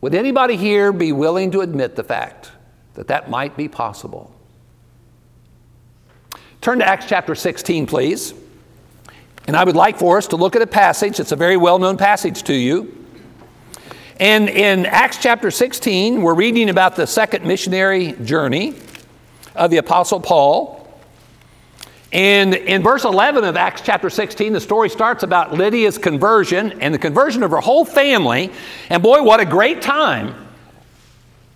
Would 0.00 0.14
anybody 0.14 0.56
here 0.56 0.92
be 0.92 1.12
willing 1.12 1.50
to 1.50 1.60
admit 1.60 1.96
the 1.96 2.04
fact 2.04 2.52
that 2.94 3.08
that 3.08 3.28
might 3.28 3.56
be 3.56 3.68
possible? 3.68 4.34
Turn 6.60 6.78
to 6.78 6.86
Acts 6.86 7.06
chapter 7.06 7.34
16, 7.34 7.86
please. 7.86 8.32
And 9.46 9.56
I 9.56 9.64
would 9.64 9.76
like 9.76 9.98
for 9.98 10.16
us 10.16 10.28
to 10.28 10.36
look 10.36 10.56
at 10.56 10.62
a 10.62 10.66
passage, 10.66 11.20
it's 11.20 11.32
a 11.32 11.36
very 11.36 11.56
well 11.56 11.78
known 11.78 11.96
passage 11.96 12.42
to 12.44 12.54
you. 12.54 13.04
And 14.20 14.48
in 14.48 14.86
Acts 14.86 15.18
chapter 15.18 15.50
16, 15.50 16.22
we're 16.22 16.34
reading 16.34 16.70
about 16.70 16.96
the 16.96 17.06
second 17.06 17.44
missionary 17.44 18.12
journey 18.12 18.74
of 19.54 19.70
the 19.70 19.78
Apostle 19.78 20.20
Paul. 20.20 20.83
And 22.14 22.54
in 22.54 22.80
verse 22.80 23.02
11 23.02 23.42
of 23.42 23.56
Acts 23.56 23.82
chapter 23.82 24.08
16, 24.08 24.52
the 24.52 24.60
story 24.60 24.88
starts 24.88 25.24
about 25.24 25.52
Lydia's 25.52 25.98
conversion 25.98 26.80
and 26.80 26.94
the 26.94 26.98
conversion 26.98 27.42
of 27.42 27.50
her 27.50 27.60
whole 27.60 27.84
family. 27.84 28.52
And 28.88 29.02
boy, 29.02 29.24
what 29.24 29.40
a 29.40 29.44
great 29.44 29.82
time 29.82 30.32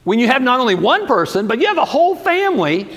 when 0.02 0.18
you 0.18 0.26
have 0.26 0.42
not 0.42 0.58
only 0.58 0.74
one 0.74 1.06
person, 1.06 1.46
but 1.46 1.60
you 1.60 1.68
have 1.68 1.78
a 1.78 1.84
whole 1.84 2.16
family 2.16 2.88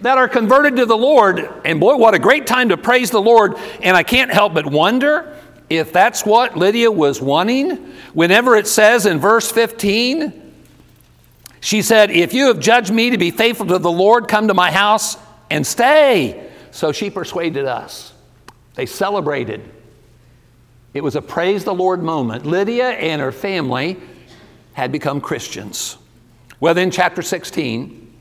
that 0.00 0.16
are 0.16 0.28
converted 0.28 0.76
to 0.76 0.86
the 0.86 0.96
Lord. 0.96 1.50
And 1.62 1.78
boy, 1.78 1.96
what 1.96 2.14
a 2.14 2.18
great 2.18 2.46
time 2.46 2.70
to 2.70 2.78
praise 2.78 3.10
the 3.10 3.20
Lord. 3.20 3.56
And 3.82 3.94
I 3.94 4.02
can't 4.02 4.30
help 4.30 4.54
but 4.54 4.64
wonder 4.64 5.36
if 5.68 5.92
that's 5.92 6.24
what 6.24 6.56
Lydia 6.56 6.90
was 6.90 7.20
wanting, 7.20 7.92
whenever 8.14 8.56
it 8.56 8.66
says 8.66 9.04
in 9.04 9.18
verse 9.18 9.52
15, 9.52 10.54
she 11.60 11.82
said, 11.82 12.10
If 12.10 12.32
you 12.32 12.46
have 12.46 12.60
judged 12.60 12.90
me 12.90 13.10
to 13.10 13.18
be 13.18 13.30
faithful 13.30 13.66
to 13.66 13.78
the 13.78 13.92
Lord, 13.92 14.26
come 14.26 14.48
to 14.48 14.54
my 14.54 14.70
house 14.70 15.18
and 15.50 15.66
stay. 15.66 16.47
So 16.78 16.92
she 16.92 17.10
persuaded 17.10 17.64
us. 17.64 18.12
They 18.76 18.86
celebrated. 18.86 19.68
It 20.94 21.02
was 21.02 21.16
a 21.16 21.20
praise 21.20 21.64
the 21.64 21.74
Lord 21.74 22.04
moment. 22.04 22.46
Lydia 22.46 22.90
and 22.90 23.20
her 23.20 23.32
family 23.32 23.96
had 24.74 24.92
become 24.92 25.20
Christians. 25.20 25.96
Well, 26.60 26.74
then, 26.74 26.92
chapter 26.92 27.20
16, 27.20 28.14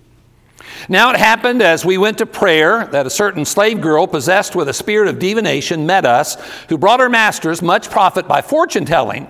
now 0.90 1.12
it 1.12 1.18
happened 1.18 1.62
as 1.62 1.86
we 1.86 2.00
went 2.00 2.18
to 2.18 2.26
prayer 2.26 2.88
that 2.88 3.06
a 3.06 3.12
certain 3.12 3.46
slave 3.46 3.80
girl 3.80 4.08
possessed 4.08 4.56
with 4.56 4.70
a 4.70 4.74
spirit 4.74 5.08
of 5.08 5.20
divination 5.20 5.86
met 5.86 6.04
us, 6.04 6.36
who 6.68 6.80
brought 6.80 7.00
her 7.00 7.10
masters 7.10 7.62
much 7.62 7.92
profit 7.92 8.28
by 8.28 8.42
fortune 8.42 8.86
telling. 8.86 9.30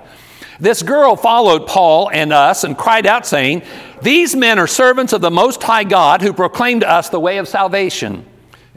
This 0.61 0.81
girl 0.81 1.17
followed 1.17 1.67
Paul 1.67 2.09
and 2.11 2.31
us 2.31 2.63
and 2.63 2.77
cried 2.77 3.05
out, 3.05 3.25
saying, 3.25 3.63
These 4.01 4.37
men 4.37 4.57
are 4.57 4.67
servants 4.67 5.11
of 5.11 5.19
the 5.19 5.29
Most 5.29 5.61
High 5.63 5.83
God 5.83 6.21
who 6.21 6.31
proclaim 6.31 6.79
to 6.79 6.89
us 6.89 7.09
the 7.09 7.19
way 7.19 7.39
of 7.39 7.49
salvation. 7.49 8.25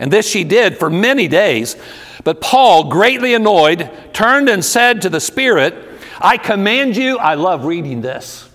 And 0.00 0.10
this 0.10 0.28
she 0.28 0.42
did 0.42 0.78
for 0.78 0.90
many 0.90 1.28
days. 1.28 1.76
But 2.24 2.40
Paul, 2.40 2.90
greatly 2.90 3.34
annoyed, 3.34 3.88
turned 4.12 4.48
and 4.48 4.64
said 4.64 5.02
to 5.02 5.10
the 5.10 5.20
Spirit, 5.20 5.74
I 6.20 6.38
command 6.38 6.96
you, 6.96 7.18
I 7.18 7.34
love 7.34 7.64
reading 7.64 8.00
this. 8.00 8.48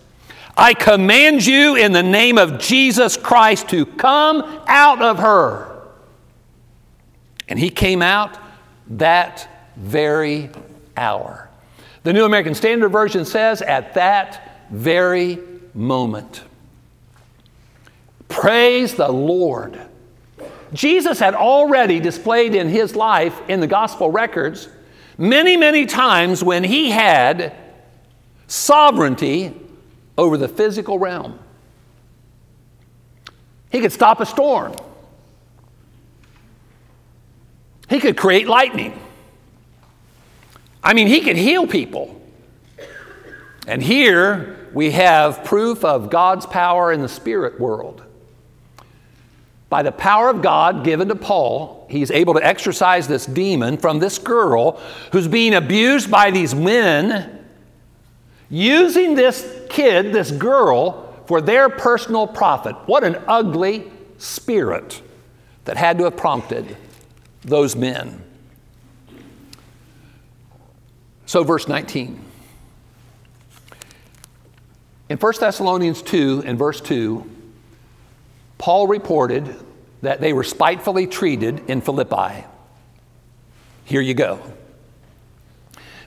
I 0.58 0.74
command 0.74 1.46
you 1.46 1.76
in 1.76 1.92
the 1.92 2.04
name 2.04 2.38
of 2.38 2.60
Jesus 2.60 3.16
Christ 3.16 3.70
to 3.70 3.86
come 3.86 4.42
out 4.68 5.02
of 5.02 5.20
her. 5.20 5.82
And 7.48 7.60
he 7.60 7.70
came 7.70 8.02
out 8.02 8.38
that 8.88 9.48
very 9.76 10.50
hour. 10.98 11.50
The 12.04 12.14
New 12.14 12.26
American 12.26 12.56
Standard 12.56 12.90
Version 12.90 13.26
says, 13.26 13.62
at 13.62 13.94
that 13.96 14.68
very 14.72 15.40
moment. 15.74 16.42
Praise 18.30 18.96
the 18.96 19.12
Lord. 19.12 19.80
Jesus 20.76 21.20
had 21.20 21.34
already 21.34 22.00
displayed 22.00 22.54
in 22.54 22.68
his 22.68 22.96
life 22.96 23.40
in 23.48 23.62
the 23.62 23.68
gospel 23.68 24.12
records 24.12 24.68
many, 25.18 25.56
many 25.58 25.86
times 25.86 26.44
when 26.44 26.64
he 26.64 26.92
had 26.92 27.56
sovereignty 28.48 29.54
over 30.18 30.38
the 30.38 30.48
physical 30.48 31.00
realm. 31.00 31.40
He 33.72 33.80
could 33.80 33.92
stop 33.92 34.20
a 34.20 34.26
storm. 34.26 34.76
He 37.90 38.00
could 38.00 38.18
create 38.18 38.48
lightning. 38.48 39.00
I 40.84 40.94
mean, 40.94 41.08
he 41.08 41.22
could 41.22 41.38
heal 41.38 41.68
people. 41.68 42.22
And 43.68 43.82
here 43.82 44.70
we 44.74 44.92
have 44.92 45.44
proof 45.44 45.86
of 45.86 46.10
God's 46.10 46.46
power 46.46 46.92
in 46.92 47.02
the 47.02 47.10
spirit 47.10 47.60
world. 47.60 48.04
By 49.76 49.84
the 49.84 49.92
power 49.92 50.30
of 50.30 50.42
God 50.42 50.86
given 50.86 51.10
to 51.10 51.18
Paul, 51.18 51.86
he's 51.90 52.10
able 52.10 52.34
to 52.36 52.42
exorcise 52.42 53.10
this 53.10 53.26
demon 53.26 53.76
from 53.76 54.00
this 54.00 54.18
girl 54.18 54.80
who's 55.12 55.28
being 55.28 55.54
abused 55.54 56.10
by 56.10 56.32
these 56.32 56.56
men 56.56 57.46
using 58.50 59.16
this 59.16 59.46
kid, 59.70 60.14
this 60.14 60.32
girl, 60.32 61.14
for 61.26 61.42
their 61.42 61.68
personal 61.68 62.26
profit. 62.26 62.74
What 62.86 63.04
an 63.04 63.22
ugly 63.28 63.92
spirit 64.18 65.02
that 65.66 65.76
had 65.76 65.98
to 65.98 66.06
have 66.06 66.16
prompted 66.16 66.78
those 67.42 67.76
men. 67.76 68.24
So, 71.26 71.44
verse 71.44 71.68
19. 71.68 72.24
In 75.10 75.18
1 75.18 75.34
Thessalonians 75.38 76.02
2 76.02 76.44
and 76.46 76.58
verse 76.58 76.80
2, 76.80 77.30
Paul 78.58 78.88
reported 78.88 79.65
that 80.06 80.22
they 80.22 80.34
were 80.34 80.44
spitefully 80.44 81.08
treated 81.08 81.68
in 81.68 81.82
Philippi. 81.82 82.46
Here 83.86 84.02
you 84.02 84.14
go. 84.14 84.40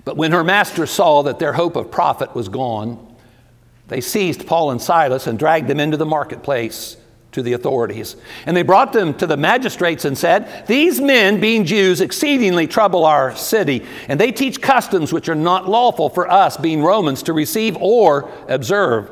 But 0.04 0.16
when 0.16 0.32
her 0.32 0.44
master 0.44 0.86
saw 0.86 1.22
that 1.24 1.38
their 1.38 1.52
hope 1.52 1.76
of 1.76 1.90
profit 1.90 2.34
was 2.34 2.48
gone, 2.48 3.04
they 3.88 4.00
seized 4.00 4.46
Paul 4.46 4.70
and 4.70 4.80
Silas 4.80 5.26
and 5.26 5.38
dragged 5.38 5.68
them 5.68 5.80
into 5.80 5.96
the 5.96 6.06
marketplace 6.06 6.96
to 7.32 7.42
the 7.42 7.54
authorities. 7.54 8.16
And 8.46 8.56
they 8.56 8.62
brought 8.62 8.92
them 8.92 9.14
to 9.14 9.26
the 9.26 9.36
magistrates 9.36 10.04
and 10.04 10.16
said, 10.16 10.66
These 10.66 11.00
men, 11.00 11.40
being 11.40 11.64
Jews, 11.64 12.00
exceedingly 12.00 12.66
trouble 12.66 13.04
our 13.04 13.34
city, 13.34 13.84
and 14.08 14.18
they 14.18 14.32
teach 14.32 14.62
customs 14.62 15.12
which 15.12 15.28
are 15.28 15.34
not 15.34 15.68
lawful 15.68 16.08
for 16.08 16.30
us, 16.30 16.56
being 16.56 16.82
Romans, 16.82 17.24
to 17.24 17.32
receive 17.32 17.76
or 17.78 18.30
observe. 18.48 19.10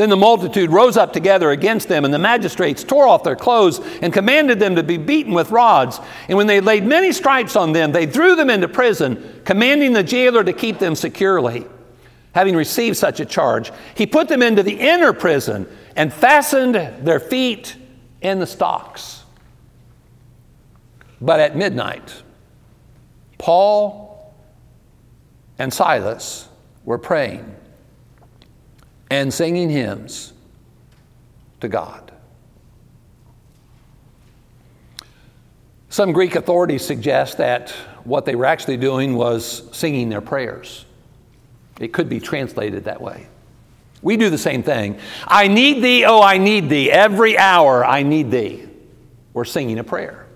Then 0.00 0.08
the 0.08 0.16
multitude 0.16 0.70
rose 0.70 0.96
up 0.96 1.12
together 1.12 1.50
against 1.50 1.88
them, 1.88 2.06
and 2.06 2.14
the 2.14 2.18
magistrates 2.18 2.82
tore 2.82 3.06
off 3.06 3.22
their 3.22 3.36
clothes 3.36 3.80
and 4.00 4.14
commanded 4.14 4.58
them 4.58 4.76
to 4.76 4.82
be 4.82 4.96
beaten 4.96 5.34
with 5.34 5.50
rods. 5.50 6.00
And 6.26 6.38
when 6.38 6.46
they 6.46 6.62
laid 6.62 6.86
many 6.86 7.12
stripes 7.12 7.54
on 7.54 7.72
them, 7.72 7.92
they 7.92 8.06
threw 8.06 8.34
them 8.34 8.48
into 8.48 8.66
prison, 8.66 9.42
commanding 9.44 9.92
the 9.92 10.02
jailer 10.02 10.42
to 10.42 10.54
keep 10.54 10.78
them 10.78 10.94
securely. 10.94 11.66
Having 12.32 12.56
received 12.56 12.96
such 12.96 13.20
a 13.20 13.26
charge, 13.26 13.72
he 13.94 14.06
put 14.06 14.28
them 14.28 14.40
into 14.40 14.62
the 14.62 14.72
inner 14.72 15.12
prison 15.12 15.68
and 15.94 16.10
fastened 16.10 16.76
their 17.04 17.20
feet 17.20 17.76
in 18.22 18.38
the 18.38 18.46
stocks. 18.46 19.24
But 21.20 21.40
at 21.40 21.56
midnight, 21.56 22.22
Paul 23.36 24.32
and 25.58 25.70
Silas 25.70 26.48
were 26.86 26.96
praying 26.96 27.54
and 29.10 29.34
singing 29.34 29.68
hymns 29.68 30.32
to 31.60 31.68
God. 31.68 32.12
Some 35.88 36.12
Greek 36.12 36.36
authorities 36.36 36.84
suggest 36.84 37.38
that 37.38 37.70
what 38.04 38.24
they 38.24 38.36
were 38.36 38.46
actually 38.46 38.76
doing 38.76 39.16
was 39.16 39.68
singing 39.76 40.08
their 40.08 40.20
prayers. 40.20 40.84
It 41.80 41.92
could 41.92 42.08
be 42.08 42.20
translated 42.20 42.84
that 42.84 43.00
way. 43.00 43.26
We 44.00 44.16
do 44.16 44.30
the 44.30 44.38
same 44.38 44.62
thing. 44.62 44.98
I 45.26 45.48
need 45.48 45.82
thee, 45.82 46.04
oh, 46.04 46.22
I 46.22 46.38
need 46.38 46.68
thee. 46.68 46.90
Every 46.90 47.36
hour 47.36 47.84
I 47.84 48.02
need 48.02 48.30
thee. 48.30 48.66
We're 49.34 49.44
singing 49.44 49.78
a 49.78 49.84
prayer. 49.84 50.26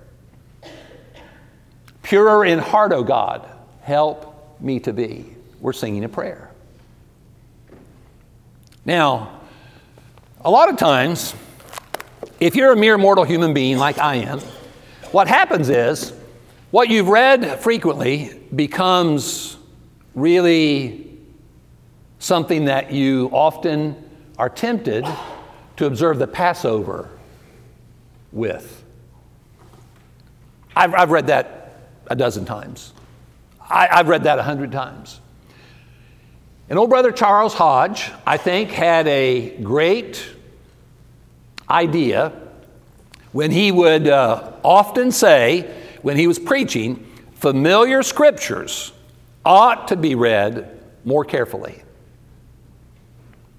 Purer 2.02 2.44
in 2.44 2.58
heart, 2.58 2.92
O 2.92 3.02
God, 3.02 3.48
help 3.80 4.60
me 4.60 4.80
to 4.80 4.92
be. 4.92 5.34
We're 5.60 5.72
singing 5.72 6.04
a 6.04 6.08
prayer. 6.08 6.43
Now, 8.84 9.40
A 10.46 10.50
lot 10.50 10.68
of 10.68 10.76
times, 10.76 11.34
if 12.38 12.54
you're 12.54 12.72
a 12.72 12.76
mere 12.76 12.98
mortal 12.98 13.24
human 13.24 13.54
being 13.54 13.78
like 13.78 13.98
I 13.98 14.16
am, 14.16 14.40
what 15.10 15.26
happens 15.26 15.70
is 15.70 16.12
what 16.70 16.90
you've 16.90 17.08
read 17.08 17.60
frequently 17.60 18.38
becomes 18.54 19.56
really 20.14 21.16
something 22.18 22.66
that 22.66 22.92
you 22.92 23.30
often 23.32 23.96
are 24.36 24.50
tempted 24.50 25.06
to 25.78 25.86
observe 25.86 26.18
the 26.18 26.26
Passover 26.26 27.08
with. 28.32 28.84
I've, 30.76 30.92
I've 30.92 31.10
read 31.10 31.28
that 31.28 31.78
a 32.08 32.16
dozen 32.16 32.44
times. 32.44 32.92
I, 33.62 33.88
I've 33.90 34.08
read 34.08 34.24
that 34.24 34.38
a 34.38 34.42
hundred 34.42 34.72
times. 34.72 35.20
And 36.68 36.78
old 36.78 36.88
brother 36.90 37.12
Charles 37.12 37.54
Hodge, 37.54 38.10
I 38.26 38.36
think, 38.38 38.70
had 38.70 39.06
a 39.06 39.56
great 39.62 40.26
idea 41.68 42.32
when 43.32 43.50
he 43.50 43.70
would 43.70 44.08
uh, 44.08 44.52
often 44.62 45.10
say, 45.12 45.70
when 46.02 46.16
he 46.16 46.26
was 46.26 46.38
preaching, 46.38 47.10
familiar 47.34 48.02
scriptures 48.02 48.92
ought 49.44 49.88
to 49.88 49.96
be 49.96 50.14
read 50.14 50.80
more 51.04 51.24
carefully. 51.24 51.82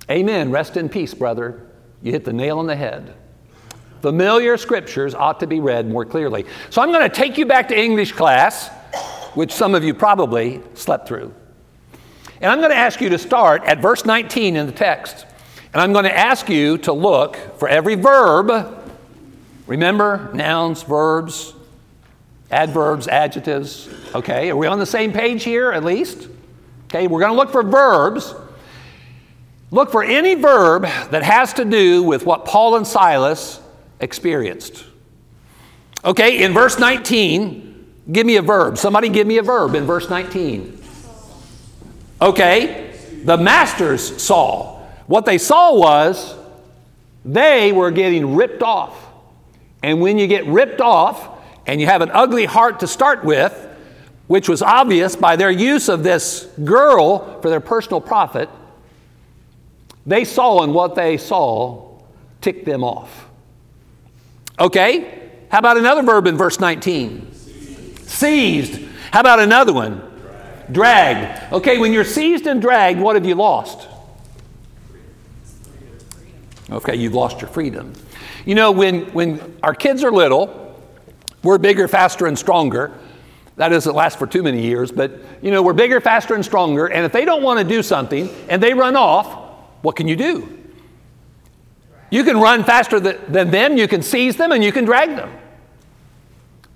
Amen. 0.10 0.52
Rest 0.52 0.78
in 0.78 0.90
peace, 0.90 1.14
brother. 1.14 1.68
You 2.02 2.12
hit 2.12 2.26
the 2.26 2.34
nail 2.34 2.60
on 2.60 2.68
the 2.68 2.76
head. 2.76 3.14
Familiar 4.02 4.58
scriptures 4.58 5.16
ought 5.16 5.40
to 5.40 5.48
be 5.48 5.60
read 5.60 5.90
more 5.90 6.06
clearly. 6.06 6.46
So 6.70 6.82
I'm 6.82 6.92
going 6.92 7.10
to 7.10 7.16
take 7.16 7.38
you 7.38 7.46
back 7.46 7.68
to 7.70 7.80
English 7.80 8.12
class, 8.12 8.70
which 9.34 9.52
some 9.52 9.76
of 9.76 9.84
you 9.84 9.94
probably 9.94 10.62
slept 10.74 11.08
through. 11.08 11.34
And 12.42 12.52
I'm 12.52 12.60
going 12.60 12.72
to 12.72 12.78
ask 12.78 13.02
you 13.02 13.10
to 13.10 13.18
start 13.18 13.64
at 13.64 13.80
verse 13.80 14.06
19 14.06 14.56
in 14.56 14.66
the 14.66 14.72
text. 14.72 15.26
And 15.74 15.82
I'm 15.82 15.94
going 15.94 16.06
to 16.06 16.18
ask 16.18 16.50
you 16.50 16.78
to 16.80 16.94
look 16.94 17.38
for 17.60 17.68
every 17.68 17.96
verb. 17.96 18.82
Remember, 19.68 20.32
nouns, 20.34 20.84
verbs, 20.84 21.54
adverbs, 22.52 23.08
adjectives. 23.08 23.90
Okay, 24.14 24.52
are 24.52 24.56
we 24.56 24.68
on 24.68 24.80
the 24.80 24.86
same 24.86 25.12
page 25.12 25.44
here 25.44 25.72
at 25.72 25.84
least? 25.84 26.30
Okay, 26.86 27.08
we're 27.08 27.20
going 27.20 27.32
to 27.32 27.38
look 27.38 27.52
for 27.52 27.64
verbs. 27.64 28.34
Look 29.72 29.92
for 29.92 30.04
any 30.04 30.36
verb 30.36 30.84
that 30.84 31.24
has 31.24 31.54
to 31.54 31.66
do 31.66 32.04
with 32.04 32.26
what 32.26 32.46
Paul 32.46 32.76
and 32.78 32.86
Silas 32.86 33.60
experienced. 34.00 34.86
Okay, 36.04 36.44
in 36.44 36.54
verse 36.54 36.78
19, 36.78 38.04
give 38.12 38.26
me 38.26 38.38
a 38.38 38.42
verb. 38.42 38.78
Somebody 38.78 39.10
give 39.10 39.26
me 39.26 39.40
a 39.40 39.44
verb 39.44 39.74
in 39.76 39.86
verse 39.86 40.10
19. 40.10 40.85
Okay, 42.22 42.94
the 43.24 43.38
masters 43.38 44.22
saw. 44.22 44.80
What 45.08 45.26
they 45.26 45.38
saw 45.38 45.76
was 45.78 46.36
they 47.24 47.72
were 47.72 47.92
getting 47.92 48.36
ripped 48.36 48.64
off. 48.64 48.96
And 49.84 50.02
when 50.02 50.18
you 50.18 50.28
get 50.28 50.46
ripped 50.46 50.82
off 50.82 51.30
and 51.68 51.82
you 51.82 51.88
have 51.88 52.02
an 52.02 52.12
ugly 52.12 52.46
heart 52.46 52.80
to 52.80 52.88
start 52.88 53.24
with, 53.24 53.62
which 54.28 54.50
was 54.50 54.62
obvious 54.62 55.16
by 55.16 55.36
their 55.36 55.52
use 55.52 55.90
of 55.90 56.04
this 56.04 56.48
girl 56.64 57.42
for 57.42 57.50
their 57.50 57.60
personal 57.60 58.02
profit, 58.02 58.50
they 60.06 60.24
saw 60.24 60.64
and 60.64 60.74
what 60.74 60.96
they 60.96 61.18
saw 61.18 62.00
ticked 62.42 62.66
them 62.66 62.84
off. 62.84 63.28
Okay? 64.60 65.30
How 65.50 65.60
about 65.60 65.78
another 65.78 66.04
verb 66.04 66.28
in 66.28 66.38
verse 66.38 66.60
19? 66.60 67.34
Seized. 68.04 68.82
How 69.12 69.20
about 69.20 69.40
another 69.40 69.74
one? 69.74 70.15
Dragged. 70.72 71.54
Okay, 71.54 71.78
when 71.78 71.94
you're 71.94 72.04
seized 72.04 72.48
and 72.48 72.62
dragged, 72.62 73.00
what 73.00 73.16
have 73.16 73.26
you 73.26 73.36
lost? 73.36 73.88
Okay, 76.70 76.96
you've 76.96 77.14
lost 77.14 77.42
your 77.42 77.50
freedom. 77.50 77.94
You 78.46 78.56
know, 78.56 78.72
when, 78.72 79.06
when 79.14 79.58
our 79.62 79.76
kids 79.76 80.04
are 80.04 80.12
little, 80.12 80.82
we're 81.44 81.58
bigger, 81.60 81.88
faster, 81.88 82.26
and 82.26 82.38
stronger. 82.38 82.92
That 83.58 83.70
doesn't 83.70 83.96
last 83.96 84.20
for 84.20 84.28
too 84.28 84.44
many 84.44 84.62
years, 84.62 84.92
but 84.92 85.20
you 85.42 85.52
know, 85.52 85.62
we're 85.62 85.74
bigger, 85.74 86.02
faster, 86.02 86.34
and 86.34 86.44
stronger. 86.44 86.88
And 86.88 87.06
if 87.06 87.12
they 87.12 87.24
don't 87.24 87.44
want 87.44 87.60
to 87.60 87.64
do 87.64 87.82
something 87.84 88.30
and 88.50 88.62
they 88.62 88.74
run 88.74 88.96
off, 88.96 89.28
what 89.82 89.96
can 89.96 90.08
you 90.08 90.16
do? 90.16 90.60
You 92.10 92.24
can 92.24 92.38
run 92.38 92.64
faster 92.64 93.00
than 93.00 93.52
them, 93.52 93.78
you 93.78 93.88
can 93.88 94.02
seize 94.02 94.36
them, 94.36 94.52
and 94.52 94.64
you 94.64 94.72
can 94.72 94.86
drag 94.86 95.16
them. 95.16 95.32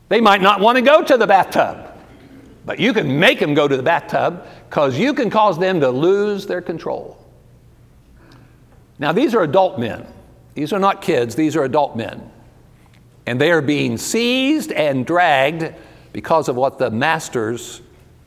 They 0.07 0.21
might 0.21 0.41
not 0.41 0.59
want 0.59 0.77
to 0.77 0.81
go 0.81 1.03
to 1.03 1.17
the 1.17 1.27
bathtub, 1.27 1.88
but 2.65 2.79
you 2.79 2.93
can 2.93 3.19
make 3.19 3.39
them 3.39 3.53
go 3.53 3.67
to 3.67 3.77
the 3.77 3.83
bathtub 3.83 4.45
because 4.69 4.97
you 4.97 5.13
can 5.13 5.29
cause 5.29 5.57
them 5.57 5.79
to 5.79 5.89
lose 5.89 6.45
their 6.45 6.61
control. 6.61 7.17
Now, 8.99 9.11
these 9.13 9.33
are 9.33 9.41
adult 9.43 9.79
men. 9.79 10.05
These 10.55 10.73
are 10.73 10.79
not 10.79 11.01
kids, 11.01 11.35
these 11.35 11.55
are 11.55 11.63
adult 11.63 11.95
men. 11.95 12.31
And 13.25 13.39
they 13.39 13.51
are 13.51 13.61
being 13.61 13.97
seized 13.97 14.71
and 14.71 15.05
dragged 15.05 15.73
because 16.11 16.49
of 16.49 16.55
what 16.55 16.79
the 16.79 16.91
masters 16.91 17.81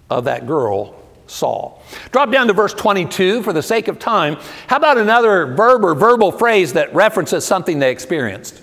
of 0.09 0.25
that 0.25 0.47
girl 0.47 0.95
saw. 1.27 1.79
Drop 2.11 2.31
down 2.31 2.47
to 2.47 2.53
verse 2.53 2.75
22 2.75 3.43
for 3.43 3.53
the 3.53 3.63
sake 3.63 3.89
of 3.89 3.99
time. 3.99 4.37
How 4.67 4.77
about 4.77 4.99
another 4.99 5.47
verb 5.55 5.85
or 5.85 5.95
verbal 5.95 6.33
phrase 6.33 6.75
that 6.75 6.95
references 6.95 7.45
something 7.45 7.79
they 7.79 7.91
experienced? 7.91 8.63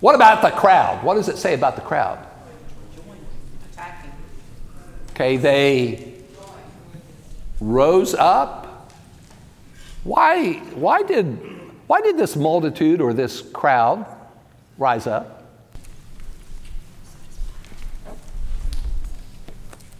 What 0.00 0.14
about 0.14 0.40
the 0.40 0.50
crowd? 0.50 1.04
What 1.04 1.14
does 1.14 1.28
it 1.28 1.36
say 1.36 1.54
about 1.54 1.76
the 1.76 1.82
crowd? 1.82 2.26
Okay, 5.10 5.36
they 5.36 6.14
rose 7.60 8.14
up. 8.14 8.90
Why, 10.02 10.54
why, 10.74 11.02
did, 11.02 11.26
why 11.86 12.00
did 12.00 12.16
this 12.16 12.34
multitude 12.34 13.02
or 13.02 13.12
this 13.12 13.42
crowd 13.42 14.06
rise 14.78 15.06
up? 15.06 15.44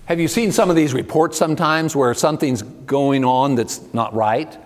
Have 0.06 0.18
you 0.18 0.26
seen 0.26 0.50
some 0.50 0.70
of 0.70 0.76
these 0.76 0.94
reports 0.94 1.36
sometimes 1.36 1.94
where 1.94 2.14
something's 2.14 2.62
going 2.62 3.22
on 3.24 3.54
that's 3.54 3.80
not 3.92 4.14
right? 4.14 4.56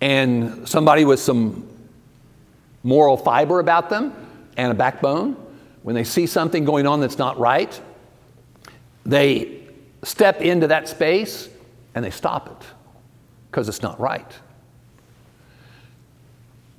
And 0.00 0.66
somebody 0.66 1.04
with 1.04 1.20
some 1.20 1.68
moral 2.82 3.18
fiber 3.18 3.60
about 3.60 3.90
them 3.90 4.14
and 4.58 4.70
a 4.70 4.74
backbone, 4.74 5.36
when 5.82 5.94
they 5.94 6.04
see 6.04 6.26
something 6.26 6.66
going 6.66 6.86
on 6.86 7.00
that's 7.00 7.16
not 7.16 7.38
right, 7.38 7.80
they 9.06 9.62
step 10.02 10.42
into 10.42 10.66
that 10.66 10.88
space 10.88 11.48
and 11.94 12.04
they 12.04 12.10
stop 12.10 12.48
it 12.48 12.66
because 13.50 13.68
it's 13.68 13.82
not 13.82 13.98
right. 13.98 14.30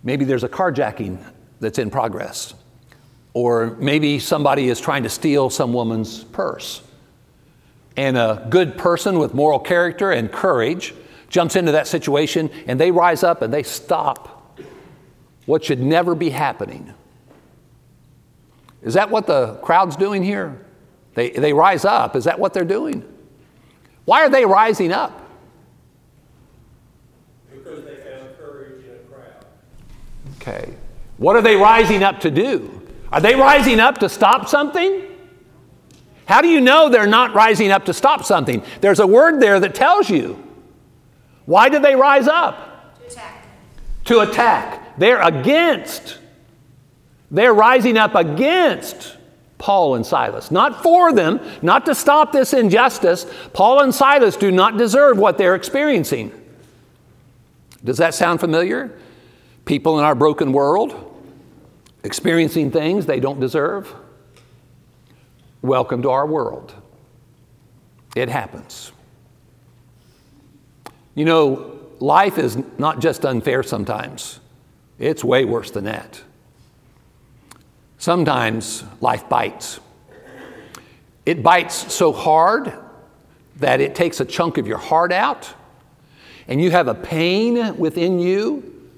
Maybe 0.03 0.25
there's 0.25 0.43
a 0.43 0.49
carjacking 0.49 1.19
that's 1.59 1.79
in 1.79 1.89
progress, 1.89 2.53
or 3.33 3.77
maybe 3.79 4.19
somebody 4.19 4.69
is 4.69 4.79
trying 4.79 5.03
to 5.03 5.09
steal 5.09 5.49
some 5.49 5.73
woman's 5.73 6.23
purse 6.25 6.83
and 7.99 8.17
a 8.17 8.45
good 8.49 8.77
person 8.77 9.19
with 9.19 9.33
moral 9.33 9.59
character 9.59 10.11
and 10.11 10.31
courage 10.31 10.93
jumps 11.27 11.57
into 11.57 11.73
that 11.73 11.85
situation 11.85 12.49
and 12.65 12.79
they 12.79 12.91
rise 12.91 13.23
up 13.23 13.41
and 13.41 13.53
they 13.53 13.63
stop 13.63 14.57
what 15.45 15.65
should 15.65 15.81
never 15.81 16.15
be 16.15 16.29
happening. 16.29 16.93
Is 18.81 18.93
that 18.93 19.09
what 19.09 19.27
the 19.27 19.55
crowd's 19.55 19.95
doing 19.95 20.23
here? 20.23 20.65
They, 21.13 21.31
they 21.31 21.53
rise 21.53 21.85
up. 21.85 22.15
Is 22.15 22.23
that 22.25 22.39
what 22.39 22.53
they're 22.53 22.63
doing? 22.63 23.03
Why 24.05 24.23
are 24.23 24.29
they 24.29 24.45
rising 24.45 24.91
up? 24.91 25.29
Because 27.51 27.83
they 27.83 27.95
found 27.95 28.37
courage 28.37 28.83
in 28.85 28.91
a 28.91 29.13
crowd. 29.13 29.45
Okay. 30.37 30.73
What 31.17 31.35
are 31.35 31.41
they 31.41 31.55
rising 31.55 32.03
up 32.03 32.21
to 32.21 32.31
do? 32.31 32.87
Are 33.11 33.19
they 33.19 33.35
rising 33.35 33.79
up 33.79 33.97
to 33.99 34.09
stop 34.09 34.47
something? 34.47 35.03
How 36.25 36.41
do 36.41 36.47
you 36.47 36.61
know 36.61 36.89
they're 36.89 37.07
not 37.07 37.33
rising 37.33 37.71
up 37.71 37.85
to 37.85 37.93
stop 37.93 38.23
something? 38.23 38.63
There's 38.81 38.99
a 38.99 39.07
word 39.07 39.41
there 39.41 39.59
that 39.59 39.75
tells 39.75 40.09
you. 40.09 40.41
Why 41.45 41.69
did 41.69 41.81
they 41.81 41.95
rise 41.95 42.27
up? 42.27 42.95
To 42.99 43.07
attack. 43.07 43.45
To 44.05 44.19
attack. 44.19 44.97
They're 44.99 45.21
against. 45.21 46.19
They're 47.31 47.53
rising 47.53 47.97
up 47.97 48.15
against 48.15 49.17
Paul 49.57 49.95
and 49.95 50.05
Silas. 50.05 50.51
Not 50.51 50.81
for 50.81 51.11
them, 51.13 51.39
not 51.61 51.85
to 51.85 51.93
stop 51.93 52.31
this 52.31 52.53
injustice. 52.53 53.25
Paul 53.53 53.81
and 53.81 53.93
Silas 53.93 54.37
do 54.37 54.51
not 54.51 54.77
deserve 54.77 55.17
what 55.17 55.37
they're 55.37 55.55
experiencing. 55.55 56.31
Does 57.83 57.97
that 57.97 58.13
sound 58.13 58.39
familiar? 58.39 58.97
People 59.65 59.99
in 59.99 60.05
our 60.05 60.15
broken 60.15 60.51
world 60.51 61.05
experiencing 62.03 62.71
things 62.71 63.05
they 63.05 63.19
don't 63.19 63.39
deserve. 63.39 63.93
Welcome 65.61 66.01
to 66.03 66.09
our 66.09 66.25
world. 66.25 66.73
It 68.15 68.29
happens. 68.29 68.91
You 71.15 71.25
know, 71.25 71.79
life 71.99 72.37
is 72.37 72.57
not 72.77 73.01
just 73.01 73.25
unfair 73.25 73.61
sometimes, 73.61 74.39
it's 74.97 75.23
way 75.23 75.45
worse 75.45 75.71
than 75.71 75.83
that. 75.83 76.21
Sometimes 77.99 78.83
life 79.01 79.29
bites. 79.29 79.79
It 81.25 81.43
bites 81.43 81.93
so 81.93 82.11
hard 82.11 82.73
that 83.57 83.81
it 83.81 83.93
takes 83.93 84.19
a 84.19 84.25
chunk 84.25 84.57
of 84.57 84.65
your 84.65 84.79
heart 84.79 85.11
out. 85.11 85.53
and 86.47 86.59
you 86.59 86.71
have 86.71 86.87
a 86.87 86.95
pain 86.95 87.77
within 87.77 88.17
you 88.17 88.89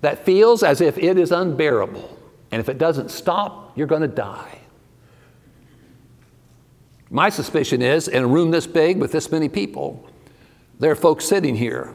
that 0.00 0.24
feels 0.24 0.62
as 0.62 0.80
if 0.80 0.96
it 0.96 1.18
is 1.18 1.32
unbearable. 1.32 2.16
And 2.52 2.60
if 2.60 2.68
it 2.68 2.78
doesn't 2.78 3.10
stop, 3.10 3.76
you're 3.76 3.88
going 3.88 4.02
to 4.02 4.08
die. 4.08 4.60
My 7.10 7.28
suspicion 7.28 7.82
is 7.82 8.06
in 8.06 8.22
a 8.22 8.26
room 8.26 8.52
this 8.52 8.66
big 8.66 8.98
with 8.98 9.10
this 9.10 9.32
many 9.32 9.48
people, 9.48 10.08
there 10.78 10.92
are 10.92 10.96
folks 10.96 11.24
sitting 11.24 11.56
here 11.56 11.94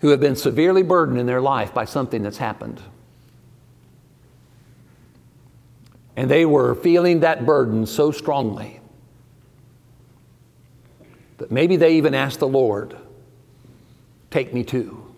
who 0.00 0.08
have 0.08 0.20
been 0.20 0.36
severely 0.36 0.82
burdened 0.82 1.18
in 1.18 1.26
their 1.26 1.40
life 1.40 1.72
by 1.72 1.84
something 1.84 2.22
that's 2.22 2.38
happened. 2.38 2.80
And 6.16 6.30
they 6.30 6.44
were 6.44 6.74
feeling 6.74 7.20
that 7.20 7.46
burden 7.46 7.86
so 7.86 8.10
strongly 8.10 8.80
that 11.38 11.50
maybe 11.50 11.76
they 11.76 11.96
even 11.96 12.14
asked 12.14 12.40
the 12.40 12.48
Lord, 12.48 12.96
Take 14.30 14.54
me 14.54 14.62
too. 14.62 15.12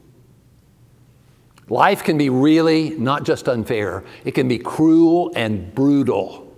Life 1.68 2.03
can 2.03 2.18
be 2.18 2.31
really 2.31 2.90
not 2.90 3.25
just 3.25 3.49
unfair, 3.49 4.05
it 4.25 4.33
can 4.33 4.49
be 4.49 4.59
cruel 4.59 5.33
and 5.35 5.75
brutal. 5.75 6.55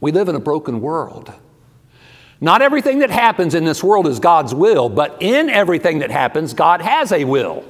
We 0.00 0.12
live 0.12 0.28
in 0.28 0.34
a 0.34 0.40
broken 0.40 0.80
world. 0.80 1.32
Not 2.44 2.60
everything 2.60 2.98
that 2.98 3.08
happens 3.08 3.54
in 3.54 3.64
this 3.64 3.82
world 3.82 4.06
is 4.06 4.20
God's 4.20 4.54
will, 4.54 4.90
but 4.90 5.16
in 5.22 5.48
everything 5.48 6.00
that 6.00 6.10
happens, 6.10 6.52
God 6.52 6.82
has 6.82 7.10
a 7.10 7.24
will. 7.24 7.64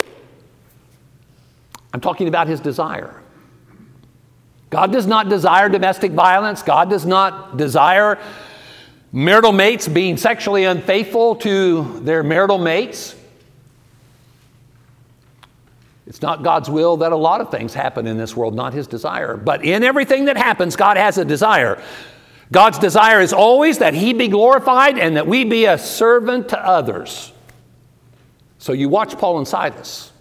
I'm 1.92 2.00
talking 2.00 2.26
about 2.26 2.48
His 2.48 2.58
desire. 2.58 3.22
God 4.70 4.90
does 4.90 5.06
not 5.06 5.28
desire 5.28 5.68
domestic 5.68 6.10
violence. 6.10 6.64
God 6.64 6.90
does 6.90 7.06
not 7.06 7.56
desire 7.56 8.18
marital 9.12 9.52
mates 9.52 9.86
being 9.86 10.16
sexually 10.16 10.64
unfaithful 10.64 11.36
to 11.36 12.00
their 12.00 12.24
marital 12.24 12.58
mates. 12.58 13.14
It's 16.08 16.20
not 16.20 16.42
God's 16.42 16.68
will 16.68 16.96
that 16.96 17.12
a 17.12 17.16
lot 17.16 17.40
of 17.40 17.48
things 17.52 17.74
happen 17.74 18.08
in 18.08 18.16
this 18.16 18.36
world, 18.36 18.56
not 18.56 18.72
His 18.72 18.88
desire. 18.88 19.36
But 19.36 19.64
in 19.64 19.84
everything 19.84 20.24
that 20.24 20.36
happens, 20.36 20.74
God 20.74 20.96
has 20.96 21.16
a 21.16 21.24
desire. 21.24 21.80
God's 22.52 22.78
desire 22.78 23.20
is 23.20 23.32
always 23.32 23.78
that 23.78 23.94
He 23.94 24.12
be 24.12 24.28
glorified 24.28 24.98
and 24.98 25.16
that 25.16 25.26
we 25.26 25.44
be 25.44 25.66
a 25.66 25.78
servant 25.78 26.50
to 26.50 26.66
others. 26.66 27.32
So 28.58 28.72
you 28.72 28.88
watch 28.88 29.18
Paul 29.18 29.38
and 29.38 29.48
Silas 29.48 30.12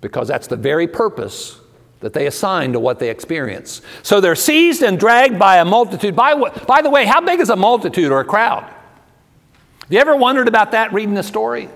because 0.00 0.28
that's 0.28 0.46
the 0.46 0.56
very 0.56 0.86
purpose 0.86 1.58
that 2.00 2.12
they 2.12 2.26
assign 2.26 2.72
to 2.72 2.80
what 2.80 2.98
they 2.98 3.10
experience. 3.10 3.82
So 4.02 4.20
they're 4.20 4.36
seized 4.36 4.82
and 4.82 4.98
dragged 4.98 5.38
by 5.38 5.58
a 5.58 5.64
multitude. 5.64 6.14
By, 6.14 6.34
by 6.34 6.82
the 6.82 6.90
way, 6.90 7.06
how 7.06 7.20
big 7.20 7.40
is 7.40 7.50
a 7.50 7.56
multitude 7.56 8.12
or 8.12 8.20
a 8.20 8.24
crowd? 8.24 8.64
Have 8.64 9.92
you 9.92 9.98
ever 9.98 10.16
wondered 10.16 10.48
about 10.48 10.72
that 10.72 10.92
reading 10.92 11.14
the 11.14 11.22
story? 11.22 11.68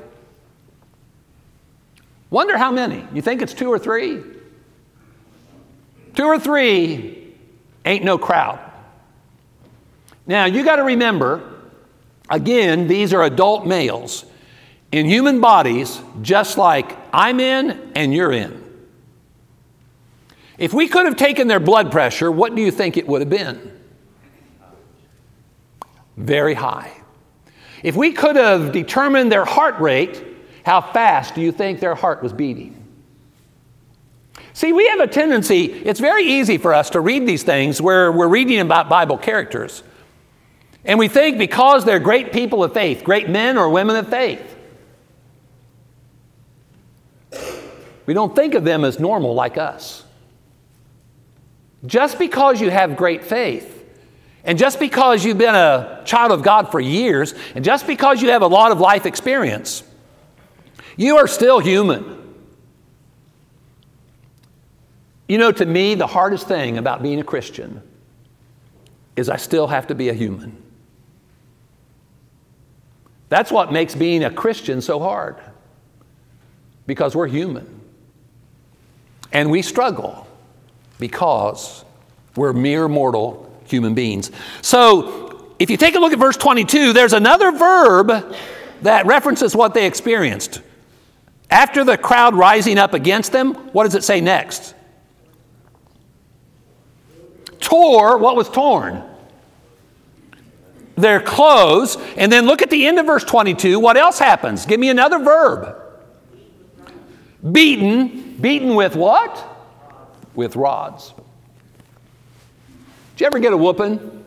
Wonder 2.28 2.56
how 2.56 2.70
many? 2.70 3.06
You 3.12 3.22
think 3.22 3.42
it's 3.42 3.54
two 3.54 3.68
or 3.68 3.78
three? 3.78 4.22
Two 6.14 6.24
or 6.24 6.38
three 6.38 7.19
ain't 7.84 8.04
no 8.04 8.18
crowd. 8.18 8.58
Now, 10.26 10.44
you 10.44 10.64
got 10.64 10.76
to 10.76 10.84
remember, 10.84 11.42
again, 12.28 12.86
these 12.86 13.12
are 13.12 13.22
adult 13.24 13.66
males 13.66 14.24
in 14.92 15.06
human 15.06 15.40
bodies, 15.40 16.00
just 16.22 16.58
like 16.58 16.96
I'm 17.12 17.40
in 17.40 17.92
and 17.94 18.12
you're 18.14 18.32
in. 18.32 18.60
If 20.58 20.74
we 20.74 20.88
could 20.88 21.06
have 21.06 21.16
taken 21.16 21.48
their 21.48 21.60
blood 21.60 21.90
pressure, 21.90 22.30
what 22.30 22.54
do 22.54 22.60
you 22.60 22.70
think 22.70 22.96
it 22.96 23.08
would 23.08 23.22
have 23.22 23.30
been? 23.30 23.72
Very 26.16 26.54
high. 26.54 26.92
If 27.82 27.96
we 27.96 28.12
could 28.12 28.36
have 28.36 28.72
determined 28.72 29.32
their 29.32 29.46
heart 29.46 29.80
rate, 29.80 30.22
how 30.64 30.82
fast 30.82 31.34
do 31.34 31.40
you 31.40 31.50
think 31.50 31.80
their 31.80 31.94
heart 31.94 32.22
was 32.22 32.32
beating? 32.32 32.79
See, 34.52 34.72
we 34.72 34.88
have 34.88 35.00
a 35.00 35.06
tendency, 35.06 35.66
it's 35.66 36.00
very 36.00 36.24
easy 36.24 36.58
for 36.58 36.74
us 36.74 36.90
to 36.90 37.00
read 37.00 37.26
these 37.26 37.42
things 37.42 37.80
where 37.80 38.10
we're 38.10 38.28
reading 38.28 38.58
about 38.60 38.88
Bible 38.88 39.16
characters. 39.16 39.82
And 40.84 40.98
we 40.98 41.08
think 41.08 41.38
because 41.38 41.84
they're 41.84 42.00
great 42.00 42.32
people 42.32 42.64
of 42.64 42.72
faith, 42.72 43.04
great 43.04 43.28
men 43.28 43.56
or 43.56 43.68
women 43.68 43.96
of 43.96 44.08
faith, 44.08 44.56
we 48.06 48.14
don't 48.14 48.34
think 48.34 48.54
of 48.54 48.64
them 48.64 48.84
as 48.84 48.98
normal 48.98 49.34
like 49.34 49.56
us. 49.56 50.04
Just 51.86 52.18
because 52.18 52.60
you 52.60 52.70
have 52.70 52.96
great 52.96 53.24
faith, 53.24 53.76
and 54.42 54.58
just 54.58 54.80
because 54.80 55.24
you've 55.24 55.38
been 55.38 55.54
a 55.54 56.02
child 56.04 56.32
of 56.32 56.42
God 56.42 56.70
for 56.70 56.80
years, 56.80 57.34
and 57.54 57.64
just 57.64 57.86
because 57.86 58.20
you 58.20 58.30
have 58.30 58.42
a 58.42 58.46
lot 58.46 58.72
of 58.72 58.80
life 58.80 59.06
experience, 59.06 59.84
you 60.96 61.18
are 61.18 61.26
still 61.26 61.60
human. 61.60 62.19
You 65.30 65.38
know, 65.38 65.52
to 65.52 65.64
me, 65.64 65.94
the 65.94 66.08
hardest 66.08 66.48
thing 66.48 66.76
about 66.76 67.04
being 67.04 67.20
a 67.20 67.22
Christian 67.22 67.80
is 69.14 69.28
I 69.28 69.36
still 69.36 69.68
have 69.68 69.86
to 69.86 69.94
be 69.94 70.08
a 70.08 70.12
human. 70.12 70.60
That's 73.28 73.52
what 73.52 73.72
makes 73.72 73.94
being 73.94 74.24
a 74.24 74.30
Christian 74.32 74.80
so 74.80 74.98
hard, 74.98 75.36
because 76.88 77.14
we're 77.14 77.28
human. 77.28 77.80
And 79.30 79.52
we 79.52 79.62
struggle 79.62 80.26
because 80.98 81.84
we're 82.34 82.52
mere 82.52 82.88
mortal 82.88 83.56
human 83.66 83.94
beings. 83.94 84.32
So, 84.62 85.52
if 85.60 85.70
you 85.70 85.76
take 85.76 85.94
a 85.94 86.00
look 86.00 86.12
at 86.12 86.18
verse 86.18 86.38
22, 86.38 86.92
there's 86.92 87.12
another 87.12 87.52
verb 87.52 88.34
that 88.82 89.06
references 89.06 89.54
what 89.54 89.74
they 89.74 89.86
experienced. 89.86 90.60
After 91.50 91.84
the 91.84 91.96
crowd 91.96 92.34
rising 92.34 92.78
up 92.78 92.94
against 92.94 93.30
them, 93.30 93.54
what 93.72 93.84
does 93.84 93.94
it 93.94 94.02
say 94.02 94.20
next? 94.20 94.74
Tore, 97.70 98.18
what 98.18 98.34
was 98.34 98.48
torn? 98.48 99.00
Their 100.96 101.20
clothes. 101.20 101.96
And 102.16 102.30
then 102.30 102.44
look 102.46 102.62
at 102.62 102.70
the 102.70 102.86
end 102.86 102.98
of 102.98 103.06
verse 103.06 103.22
22. 103.22 103.78
What 103.78 103.96
else 103.96 104.18
happens? 104.18 104.66
Give 104.66 104.80
me 104.80 104.88
another 104.88 105.20
verb. 105.20 105.76
Beaten. 107.52 108.36
Beaten 108.40 108.74
with 108.74 108.96
what? 108.96 109.46
With 110.34 110.56
rods. 110.56 111.14
Did 113.14 113.20
you 113.20 113.26
ever 113.26 113.38
get 113.38 113.52
a 113.52 113.56
whooping? 113.56 114.24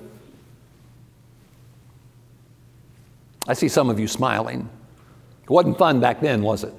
I 3.46 3.54
see 3.56 3.68
some 3.68 3.90
of 3.90 4.00
you 4.00 4.08
smiling. 4.08 4.70
It 5.44 5.50
wasn't 5.50 5.78
fun 5.78 6.00
back 6.00 6.22
then, 6.22 6.42
was 6.44 6.64
it? 6.64 6.74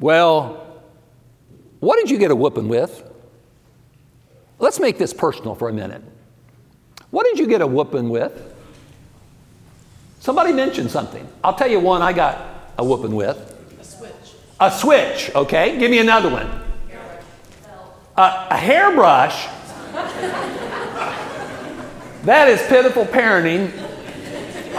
Well, 0.00 0.82
what 1.80 1.96
did 1.96 2.10
you 2.10 2.18
get 2.18 2.30
a 2.30 2.36
whooping 2.36 2.68
with? 2.68 3.12
Let's 4.64 4.80
make 4.80 4.96
this 4.96 5.12
personal 5.12 5.54
for 5.54 5.68
a 5.68 5.74
minute. 5.74 6.00
What 7.10 7.26
did 7.26 7.38
you 7.38 7.46
get 7.46 7.60
a 7.60 7.66
whooping 7.66 8.08
with? 8.08 8.32
Somebody 10.20 10.54
mentioned 10.54 10.90
something. 10.90 11.28
I'll 11.44 11.54
tell 11.54 11.70
you 11.70 11.80
one 11.80 12.00
I 12.00 12.14
got 12.14 12.72
a 12.78 12.82
whooping 12.82 13.14
with. 13.14 13.36
A 13.78 13.84
switch. 13.84 14.14
A 14.58 14.70
switch, 14.70 15.30
okay? 15.34 15.78
Give 15.78 15.90
me 15.90 15.98
another 15.98 16.30
one. 16.30 16.48
A, 18.16 18.46
a 18.52 18.56
hairbrush. 18.56 19.44
that 22.24 22.48
is 22.48 22.66
pitiful 22.66 23.04
parenting. 23.04 23.70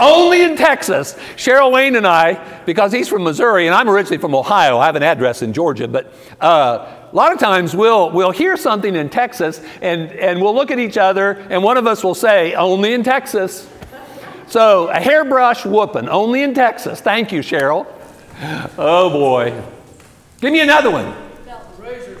Only 0.00 0.42
in 0.42 0.56
Texas. 0.56 1.14
Cheryl 1.36 1.70
Wayne 1.70 1.94
and 1.94 2.08
I, 2.08 2.62
because 2.64 2.90
he's 2.90 3.08
from 3.08 3.22
Missouri 3.22 3.66
and 3.66 3.74
I'm 3.74 3.88
originally 3.88 4.18
from 4.18 4.34
Ohio, 4.34 4.78
I 4.78 4.86
have 4.86 4.96
an 4.96 5.04
address 5.04 5.42
in 5.42 5.52
Georgia, 5.52 5.86
but 5.86 6.12
uh, 6.40 7.05
a 7.12 7.16
lot 7.16 7.32
of 7.32 7.38
times 7.38 7.74
we'll, 7.74 8.10
we'll 8.10 8.30
hear 8.30 8.56
something 8.56 8.94
in 8.94 9.08
Texas 9.08 9.60
and, 9.80 10.10
and 10.12 10.40
we'll 10.40 10.54
look 10.54 10.70
at 10.70 10.78
each 10.78 10.98
other 10.98 11.32
and 11.50 11.62
one 11.62 11.76
of 11.76 11.86
us 11.86 12.02
will 12.02 12.14
say, 12.14 12.54
Only 12.54 12.92
in 12.92 13.02
Texas. 13.02 13.68
So 14.48 14.88
a 14.88 15.00
hairbrush 15.00 15.64
whooping, 15.64 16.08
only 16.08 16.42
in 16.42 16.54
Texas. 16.54 17.00
Thank 17.00 17.32
you, 17.32 17.40
Cheryl. 17.40 17.86
Oh 18.78 19.10
boy. 19.10 19.62
Give 20.40 20.52
me 20.52 20.60
another 20.60 20.90
one. 20.90 21.14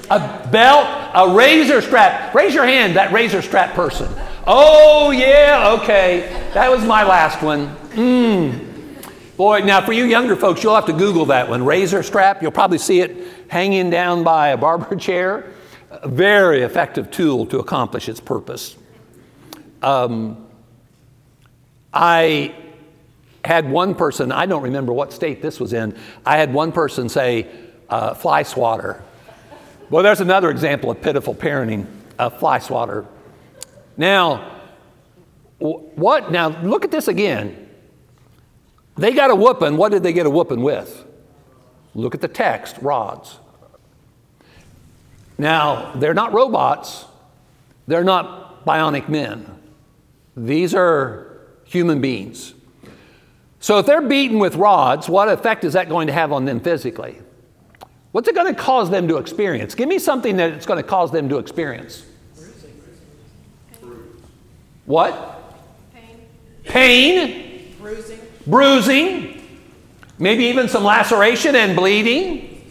A 0.08 0.48
belt, 0.52 0.86
a 1.14 1.34
razor 1.34 1.82
strap. 1.82 2.32
Raise 2.34 2.54
your 2.54 2.64
hand, 2.64 2.96
that 2.96 3.12
razor 3.12 3.42
strap 3.42 3.74
person. 3.74 4.08
Oh, 4.46 5.10
yeah, 5.10 5.76
okay. 5.80 6.28
That 6.54 6.70
was 6.70 6.84
my 6.84 7.02
last 7.02 7.42
one. 7.42 7.74
Mmm. 7.90 8.66
Boy, 9.36 9.60
now 9.60 9.84
for 9.84 9.92
you 9.92 10.04
younger 10.04 10.36
folks, 10.36 10.62
you'll 10.62 10.76
have 10.76 10.86
to 10.86 10.92
Google 10.92 11.26
that 11.26 11.48
one. 11.48 11.64
Razor 11.64 12.02
strap, 12.04 12.40
you'll 12.40 12.52
probably 12.52 12.78
see 12.78 13.00
it 13.00 13.35
hanging 13.48 13.90
down 13.90 14.24
by 14.24 14.48
a 14.48 14.56
barber 14.56 14.96
chair. 14.96 15.52
A 15.90 16.08
very 16.08 16.62
effective 16.62 17.10
tool 17.10 17.46
to 17.46 17.58
accomplish 17.58 18.08
its 18.08 18.20
purpose. 18.20 18.76
Um, 19.82 20.46
I 21.92 22.54
had 23.44 23.70
one 23.70 23.94
person, 23.94 24.32
I 24.32 24.46
don't 24.46 24.62
remember 24.62 24.92
what 24.92 25.12
state 25.12 25.40
this 25.40 25.60
was 25.60 25.72
in, 25.72 25.96
I 26.26 26.36
had 26.36 26.52
one 26.52 26.72
person 26.72 27.08
say, 27.08 27.46
uh, 27.88 28.14
fly 28.14 28.42
swatter. 28.42 29.02
Well, 29.88 30.02
there's 30.02 30.20
another 30.20 30.50
example 30.50 30.90
of 30.90 31.00
pitiful 31.00 31.34
parenting, 31.34 31.86
a 32.18 32.28
fly 32.28 32.58
swatter. 32.58 33.06
Now, 33.96 34.52
What? 35.58 36.30
Now, 36.30 36.48
look 36.62 36.84
at 36.84 36.90
this 36.90 37.08
again. 37.08 37.68
They 38.96 39.12
got 39.12 39.30
a 39.30 39.34
whooping. 39.34 39.76
What 39.76 39.90
did 39.92 40.02
they 40.02 40.12
get 40.12 40.26
a 40.26 40.30
whooping 40.30 40.62
with? 40.62 41.04
Look 41.96 42.14
at 42.14 42.20
the 42.20 42.28
text 42.28 42.76
rods. 42.82 43.38
Now, 45.38 45.94
they're 45.94 46.12
not 46.12 46.34
robots, 46.34 47.06
they're 47.86 48.04
not 48.04 48.66
bionic 48.66 49.08
men. 49.08 49.50
These 50.36 50.74
are 50.74 51.38
human 51.64 52.02
beings. 52.02 52.52
So, 53.60 53.78
if 53.78 53.86
they're 53.86 54.02
beaten 54.02 54.38
with 54.38 54.56
rods, 54.56 55.08
what 55.08 55.28
effect 55.30 55.64
is 55.64 55.72
that 55.72 55.88
going 55.88 56.06
to 56.08 56.12
have 56.12 56.32
on 56.32 56.44
them 56.44 56.60
physically? 56.60 57.18
What's 58.12 58.28
it 58.28 58.34
going 58.34 58.54
to 58.54 58.60
cause 58.60 58.90
them 58.90 59.08
to 59.08 59.16
experience? 59.16 59.74
Give 59.74 59.88
me 59.88 59.98
something 59.98 60.36
that 60.36 60.52
it's 60.52 60.66
going 60.66 60.82
to 60.82 60.88
cause 60.88 61.10
them 61.10 61.30
to 61.30 61.38
experience. 61.38 62.04
What? 64.84 65.42
Pain. 66.64 67.74
bruising, 67.80 68.20
bruising, 68.46 69.35
maybe 70.18 70.44
even 70.44 70.68
some 70.68 70.84
laceration 70.84 71.54
and 71.54 71.76
bleeding. 71.76 72.62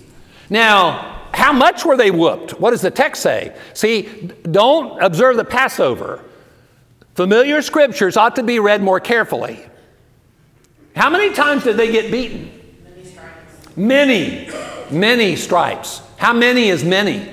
Now, 0.49 1.29
how 1.33 1.51
much 1.51 1.85
were 1.85 1.97
they 1.97 2.11
whooped? 2.11 2.59
What 2.59 2.71
does 2.71 2.81
the 2.81 2.91
text 2.91 3.21
say? 3.21 3.55
See, 3.73 4.03
don't 4.49 5.01
observe 5.01 5.37
the 5.37 5.43
Passover. 5.45 6.23
Familiar 7.15 7.61
scriptures 7.61 8.17
ought 8.17 8.35
to 8.35 8.43
be 8.43 8.59
read 8.59 8.81
more 8.81 8.99
carefully. 8.99 9.65
How 10.95 11.09
many 11.09 11.33
times 11.33 11.63
did 11.63 11.77
they 11.77 11.91
get 11.91 12.11
beaten? 12.11 12.51
many 12.83 13.05
stripes, 13.05 13.77
Many, 13.77 14.49
many 14.91 15.35
stripes. 15.35 16.01
How 16.17 16.33
many 16.33 16.69
is 16.69 16.83
many? 16.83 17.29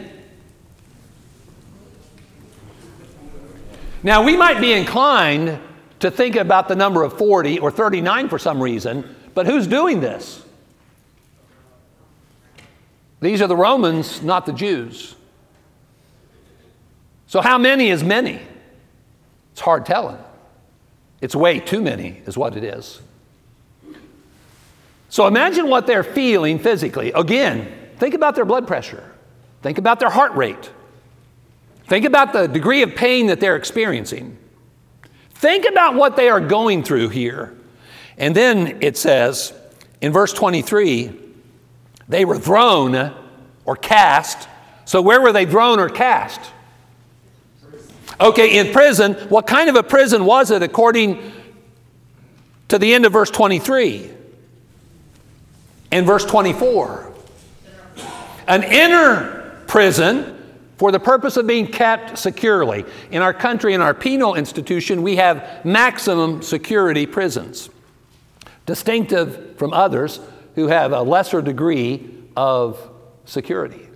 Now, 4.03 4.25
we 4.25 4.37
might 4.37 4.61
be 4.61 4.73
inclined 4.73 5.61
to 6.01 6.11
think 6.11 6.35
about 6.35 6.67
the 6.67 6.75
number 6.75 7.05
of 7.05 7.17
40 7.17 7.61
or 7.61 7.71
39 7.71 8.29
for 8.29 8.39
some 8.39 8.61
reason, 8.61 9.15
but 9.35 9.47
who's 9.47 9.67
doing 9.67 10.01
this? 10.01 10.43
These 13.21 13.41
are 13.41 13.47
the 13.47 13.57
Romans, 13.57 14.23
not 14.23 14.47
the 14.47 14.53
Jews. 14.53 15.15
So, 17.27 17.41
how 17.41 17.57
many 17.57 17.89
is 17.89 18.03
many? 18.03 18.41
It's 19.53 19.61
hard 19.61 19.87
telling. 19.87 20.19
It's 21.21 21.37
way 21.37 21.61
too 21.61 21.81
many, 21.81 22.21
is 22.27 22.37
what 22.37 22.57
it 22.57 22.65
is. 22.65 23.01
So 25.09 25.27
imagine 25.27 25.69
what 25.69 25.87
they're 25.87 26.03
feeling 26.03 26.59
physically. 26.59 27.13
Again, 27.13 27.71
think 27.99 28.15
about 28.15 28.35
their 28.35 28.47
blood 28.47 28.67
pressure, 28.67 29.13
think 29.61 29.77
about 29.77 30.01
their 30.01 30.09
heart 30.09 30.33
rate, 30.33 30.71
think 31.87 32.07
about 32.07 32.33
the 32.33 32.49
degree 32.49 32.81
of 32.81 32.95
pain 32.95 33.27
that 33.27 33.39
they're 33.39 33.57
experiencing. 33.57 34.39
Think 35.35 35.69
about 35.69 35.97
what 35.97 36.17
they 36.17 36.31
are 36.31 36.41
going 36.41 36.83
through 36.83 37.11
here. 37.11 37.53
And 38.17 38.35
then 38.35 38.79
it 38.83 38.97
says 38.97 39.53
in 40.01 40.13
verse 40.13 40.33
23 40.33 41.19
they 42.09 42.25
were 42.25 42.39
thrown 42.39 43.15
or 43.65 43.77
cast. 43.77 44.49
So, 44.85 45.01
where 45.01 45.21
were 45.21 45.33
they 45.33 45.47
thrown 45.47 45.79
or 45.79 45.89
cast? 45.89 46.41
Okay, 48.21 48.59
in 48.59 48.73
prison. 48.73 49.15
What 49.29 49.47
kind 49.47 49.71
of 49.71 49.77
a 49.77 49.83
prison 49.83 50.25
was 50.25 50.51
it 50.51 50.63
according 50.63 51.33
to 52.69 52.79
the 52.79 52.93
end 52.95 53.07
of 53.07 53.13
verse 53.13 53.31
23? 53.31 54.13
in 55.93 56.07
verse 56.07 56.25
24. 56.25 57.13
An 58.49 58.65
inner 58.65 59.63
prison 59.69 60.39
for 60.79 60.91
the 60.91 60.99
purpose 60.99 61.37
of 61.37 61.47
being 61.47 61.67
kept 61.67 62.19
securely. 62.19 62.85
In 63.13 63.23
our 63.23 63.33
country, 63.33 63.75
in 63.75 63.81
our 63.81 63.95
penal 63.95 64.35
institution, 64.35 65.03
we 65.03 65.17
have 65.17 65.65
maximum 65.65 66.43
security 66.43 67.07
prisons, 67.07 67.71
distinctive 68.67 69.57
from 69.57 69.73
others 69.73 70.21
who 70.55 70.69
have 70.69 70.93
a 70.93 71.03
lesser 71.03 71.43
degree 71.43 72.09
of 72.37 72.91
security. 73.25 73.89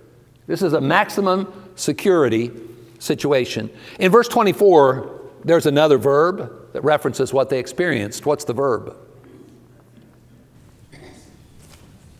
This 0.47 0.61
is 0.61 0.73
a 0.73 0.81
maximum 0.81 1.51
security 1.75 2.51
situation. 2.99 3.69
In 3.99 4.11
verse 4.11 4.27
24, 4.27 5.21
there's 5.43 5.65
another 5.65 5.97
verb 5.97 6.73
that 6.73 6.83
references 6.83 7.33
what 7.33 7.49
they 7.49 7.59
experienced. 7.59 8.25
What's 8.25 8.43
the 8.45 8.53
verb? 8.53 8.95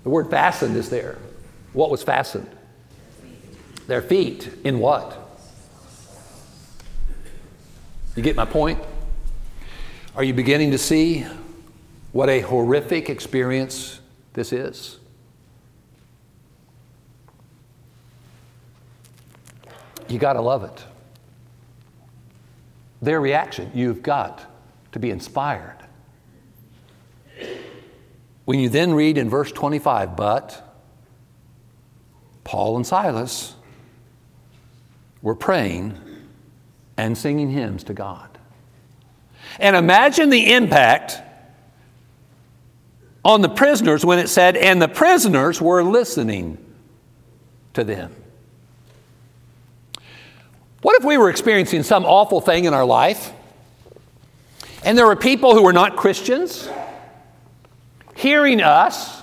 The 0.04 0.10
word 0.10 0.30
fastened 0.30 0.78
is 0.78 0.90
there. 0.90 1.18
What 1.74 1.90
was 1.90 2.04
fastened? 2.04 2.50
Their 3.88 4.02
feet. 4.02 4.50
In 4.64 4.80
what? 4.80 5.24
You 8.16 8.24
get 8.24 8.36
my 8.36 8.46
point? 8.46 8.80
Are 10.16 10.24
you 10.24 10.34
beginning 10.34 10.72
to 10.72 10.78
see 10.78 11.26
what 12.12 12.30
a 12.30 12.42
horrific 12.42 13.10
experience 13.10 14.00
this 14.34 14.52
is? 14.54 15.00
You 20.08 20.20
got 20.20 20.34
to 20.34 20.42
love 20.42 20.64
it. 20.64 20.84
Their 23.02 23.20
reaction, 23.20 23.72
you've 23.74 24.02
got 24.02 24.46
to 24.94 25.00
be 25.00 25.12
inspired. 25.12 25.78
When 28.46 28.60
you 28.60 28.70
then 28.70 28.94
read 28.94 29.18
in 29.18 29.30
verse 29.30 29.52
25, 29.52 30.16
but 30.16 30.64
Paul 32.44 32.78
and 32.78 32.88
Silas 32.88 33.56
were 35.22 35.36
praying 35.36 36.00
and 36.96 37.18
singing 37.18 37.52
hymns 37.52 37.84
to 37.84 37.94
God. 37.94 38.30
And 39.60 39.76
imagine 39.76 40.30
the 40.30 40.54
impact 40.54 41.22
on 43.28 43.42
the 43.42 43.50
prisoners 43.50 44.04
when 44.04 44.18
it 44.18 44.30
said, 44.30 44.58
and 44.58 44.82
the 44.82 44.88
prisoners 44.88 45.62
were 45.62 45.84
listening 45.84 46.58
to 47.74 47.84
them. 47.84 48.16
What 50.82 51.00
if 51.00 51.06
we 51.06 51.18
were 51.18 51.30
experiencing 51.30 51.84
some 51.84 52.06
awful 52.06 52.42
thing 52.42 52.66
in 52.66 52.74
our 52.74 52.86
life 52.86 53.34
and 54.84 54.98
there 54.98 55.06
were 55.06 55.16
people 55.16 55.54
who 55.54 55.64
were 55.64 55.74
not 55.74 55.96
Christians? 55.98 56.68
hearing 58.18 58.62
us 58.62 59.22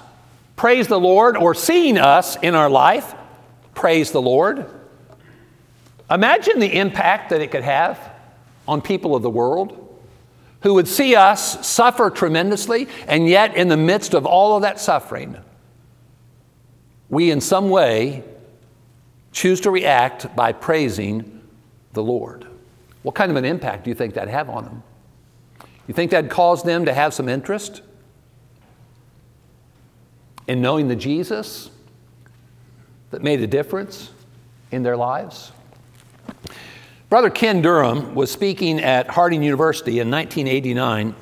praise 0.55 0.87
the 0.87 1.01
Lord 1.01 1.37
or 1.37 1.53
seeing 1.53 1.99
us 1.99 2.37
in 2.37 2.55
our 2.55 2.71
life 2.71 3.13
praise 3.75 4.13
the 4.13 4.23
Lord. 4.23 4.67
Imagine 6.09 6.61
the 6.61 6.79
impact 6.79 7.31
that 7.31 7.41
it 7.41 7.51
could 7.51 7.65
have 7.65 7.99
on 8.69 8.81
people 8.81 9.17
of 9.17 9.23
the 9.23 9.31
world 9.31 9.84
who 10.65 10.75
would 10.75 10.89
see 10.89 11.15
us 11.15 11.65
suffer 11.65 12.11
tremendously, 12.11 12.89
and 13.07 13.29
yet, 13.29 13.57
in 13.57 13.69
the 13.69 13.77
midst 13.77 14.15
of 14.15 14.27
all 14.27 14.57
of 14.57 14.63
that 14.63 14.81
suffering, 14.81 15.37
we 17.09 17.31
in 17.31 17.41
some 17.41 17.71
way 17.71 18.25
choose 19.31 19.61
to 19.61 19.71
react 19.71 20.35
by 20.35 20.53
praising 20.53 21.41
the 21.93 22.03
Lord. 22.03 22.49
What 23.03 23.15
kind 23.15 23.31
of 23.31 23.37
an 23.37 23.45
impact 23.45 23.85
do 23.85 23.91
you 23.91 23.95
think 23.95 24.15
that'd 24.15 24.29
have 24.29 24.51
on 24.51 24.65
them? 24.65 24.83
You 25.87 25.95
think 25.95 26.11
that'd 26.11 26.31
cause 26.31 26.65
them 26.65 26.87
to 26.87 26.93
have 26.93 27.15
some 27.15 27.29
interest? 27.29 27.83
in 30.47 30.61
knowing 30.61 30.89
the 30.89 30.97
Jesus 30.97 31.71
that 33.11 33.23
made 33.23 33.41
a 33.41 33.47
difference 33.47 34.11
in 34.71 34.83
their 34.83 34.97
lives? 34.97 35.53
Brother 37.15 37.31
Ken 37.31 37.63
Durham 37.63 38.17
was 38.17 38.29
speaking 38.29 38.81
at 38.81 39.07
Harding 39.07 39.41
University 39.41 40.01
in 40.01 40.11
1989. 40.11 41.15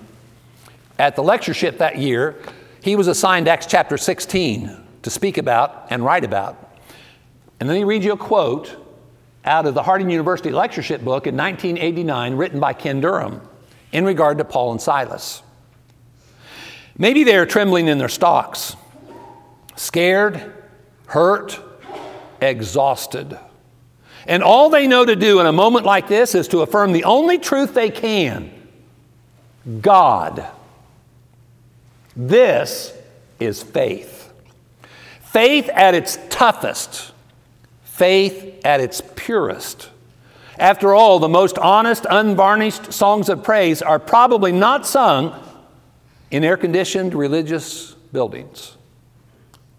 At 0.99 1.17
the 1.17 1.23
lectureship 1.23 1.77
that 1.77 1.99
year, 1.99 2.37
he 2.83 2.97
was 2.97 3.09
assigned 3.09 3.47
Acts 3.47 3.67
chapter 3.67 3.99
16 3.99 4.75
to 5.03 5.11
speak 5.11 5.37
about 5.37 5.89
and 5.91 6.03
write 6.03 6.25
about. 6.25 6.79
And 7.61 7.69
let 7.69 7.75
me 7.75 7.85
read 7.85 8.05
you 8.05 8.13
a 8.13 8.17
quote 8.17 8.75
out 9.45 9.67
of 9.67 9.75
the 9.75 9.83
Harding 9.83 10.09
University 10.09 10.49
lectureship 10.49 11.05
book 11.05 11.27
in 11.27 11.37
1989, 11.37 12.37
written 12.37 12.59
by 12.59 12.73
Ken 12.73 13.03
Durham 13.03 13.47
in 13.93 14.07
regard 14.07 14.39
to 14.39 14.47
Paul 14.47 14.71
and 14.73 14.81
Silas. 14.81 15.43
Maybe 16.97 17.23
they 17.23 17.37
are 17.37 17.45
trembling 17.45 17.89
in 17.89 17.99
their 17.99 18.09
stocks 18.09 18.77
scared, 19.77 20.55
hurt, 21.05 21.61
exhausted. 22.41 23.39
And 24.27 24.43
all 24.43 24.71
they 24.71 24.87
know 24.87 25.05
to 25.05 25.17
do 25.17 25.41
in 25.41 25.47
a 25.47 25.53
moment 25.53 25.85
like 25.85 26.09
this 26.09 26.35
is 26.35 26.49
to 26.49 26.61
affirm 26.61 26.93
the 26.93 27.05
only 27.05 27.39
truth 27.39 27.75
they 27.75 27.91
can 27.91 28.51
God. 29.81 30.47
This 32.17 32.93
is 33.39 33.63
faith. 33.63 34.33
Faith 35.23 35.71
at 35.73 35.95
its 35.95 36.19
toughest, 36.29 37.13
faith 37.85 38.61
at 38.65 38.81
its 38.81 39.01
purest. 39.17 39.89
After 40.59 40.95
all, 40.95 41.19
the 41.19 41.29
most 41.29 41.59
honest, 41.59 42.07
unvarnished 42.09 42.93
songs 42.93 43.29
of 43.29 43.43
praise 43.43 43.81
are 43.81 43.99
probably 43.99 44.53
not 44.53 44.87
sung 44.87 45.35
in 46.31 46.45
air 46.45 46.57
conditioned 46.57 47.15
religious 47.15 47.95
buildings 48.13 48.77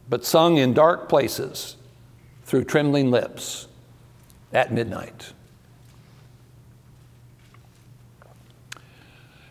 but 0.09 0.25
sung 0.25 0.57
in 0.57 0.73
dark 0.73 1.09
places 1.09 1.75
through 2.43 2.63
trembling 2.63 3.09
lips 3.09 3.67
at 4.54 4.72
midnight. 4.72 5.34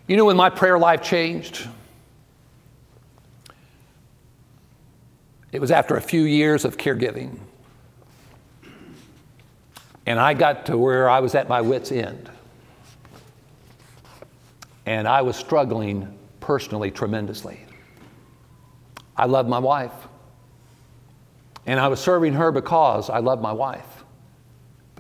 You 0.07 0.17
know 0.17 0.25
when 0.25 0.37
my 0.37 0.51
prayer 0.51 0.79
life 0.79 1.03
changed? 1.03 1.69
It 5.53 5.61
was 5.61 5.71
after 5.71 5.97
a 5.97 6.01
few 6.01 6.23
years 6.23 6.65
of 6.65 6.77
caregiving. 6.77 7.39
And 10.07 10.19
I 10.19 10.35
got 10.35 10.67
to 10.67 10.79
where 10.79 11.09
I 11.09 11.21
was 11.21 11.35
at 11.35 11.49
my 11.49 11.61
wits' 11.61 11.93
end. 11.93 12.31
And 14.87 15.07
I 15.07 15.23
was 15.23 15.37
struggling 15.37 16.19
personally 16.41 16.91
tremendously. 16.91 17.61
I 19.17 19.27
loved 19.27 19.49
my 19.49 19.59
wife. 19.59 19.93
And 21.67 21.79
I 21.79 21.89
was 21.89 22.01
serving 22.01 22.33
her 22.35 22.51
because 22.51 23.09
I 23.09 23.19
loved 23.19 23.43
my 23.43 23.53
wife. 23.53 23.91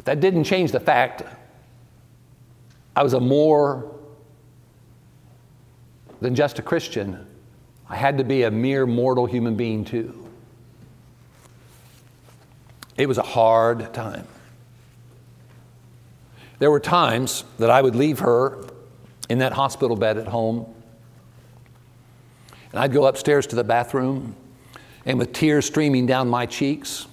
But 0.02 0.14
that 0.14 0.20
didn't 0.20 0.44
change 0.44 0.72
the 0.72 0.80
fact 0.80 1.22
I 2.96 3.02
was 3.02 3.14
a 3.14 3.20
more 3.20 3.94
than 6.20 6.34
just 6.34 6.58
a 6.58 6.62
Christian. 6.62 7.26
I 7.88 7.96
had 7.96 8.18
to 8.18 8.24
be 8.24 8.42
a 8.42 8.50
mere 8.50 8.86
mortal 8.86 9.26
human 9.26 9.56
being 9.56 9.84
too. 9.84 10.28
It 12.96 13.06
was 13.06 13.18
a 13.18 13.22
hard 13.22 13.94
time. 13.94 14.26
There 16.58 16.70
were 16.70 16.80
times 16.80 17.44
that 17.58 17.70
I 17.70 17.80
would 17.80 17.96
leave 17.96 18.20
her 18.20 18.64
in 19.28 19.38
that 19.38 19.52
hospital 19.52 19.96
bed 19.96 20.18
at 20.18 20.26
home, 20.26 20.72
and 22.70 22.80
I'd 22.80 22.92
go 22.92 23.06
upstairs 23.06 23.46
to 23.48 23.56
the 23.56 23.64
bathroom, 23.64 24.36
and 25.04 25.18
with 25.18 25.32
tears 25.32 25.66
streaming 25.66 26.06
down 26.06 26.28
my 26.28 26.46
cheeks, 26.46 27.06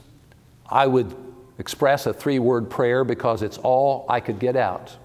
I 0.70 0.86
would 0.86 1.16
express 1.60 2.07
a 2.07 2.14
three 2.14 2.39
word 2.39 2.70
prayer 2.70 3.03
because 3.03 3.43
it's 3.43 3.57
all 3.60 4.05
I 4.10 4.22
could 4.22 4.39
get 4.39 4.55
out. 4.55 4.97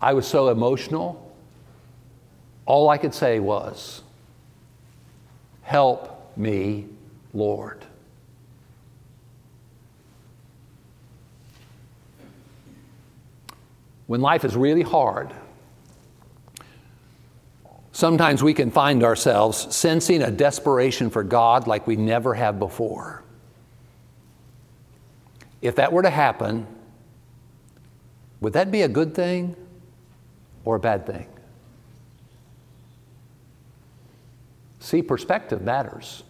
I 0.00 0.12
was 0.12 0.26
so 0.26 0.48
emotional, 0.48 1.32
all 2.66 2.90
I 2.90 2.98
could 2.98 3.14
say 3.14 3.40
was, 3.40 4.02
Help 5.62 6.36
me, 6.36 6.86
Lord. 7.32 7.84
When 14.06 14.22
life 14.22 14.46
is 14.46 14.56
really 14.56 14.82
hard, 14.82 15.30
sometimes 17.92 18.42
we 18.42 18.54
can 18.54 18.70
find 18.70 19.04
ourselves 19.04 19.74
sensing 19.74 20.22
a 20.22 20.30
desperation 20.30 21.10
for 21.10 21.22
God 21.22 21.66
like 21.66 21.86
we 21.86 21.96
never 21.96 22.32
have 22.32 22.58
before. 22.58 23.22
If 25.60 25.76
that 25.76 25.92
were 25.92 26.02
to 26.02 26.10
happen, 26.10 26.66
would 28.40 28.52
that 28.52 28.70
be 28.70 28.82
a 28.82 28.88
good 28.88 29.14
thing 29.14 29.56
or 30.64 30.76
a 30.76 30.80
bad 30.80 31.06
thing? 31.06 31.26
See, 34.80 35.02
perspective 35.02 35.60
matters, 35.60 36.22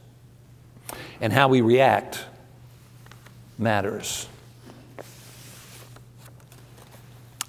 and 1.20 1.32
how 1.32 1.48
we 1.48 1.60
react 1.60 2.24
matters. 3.58 4.26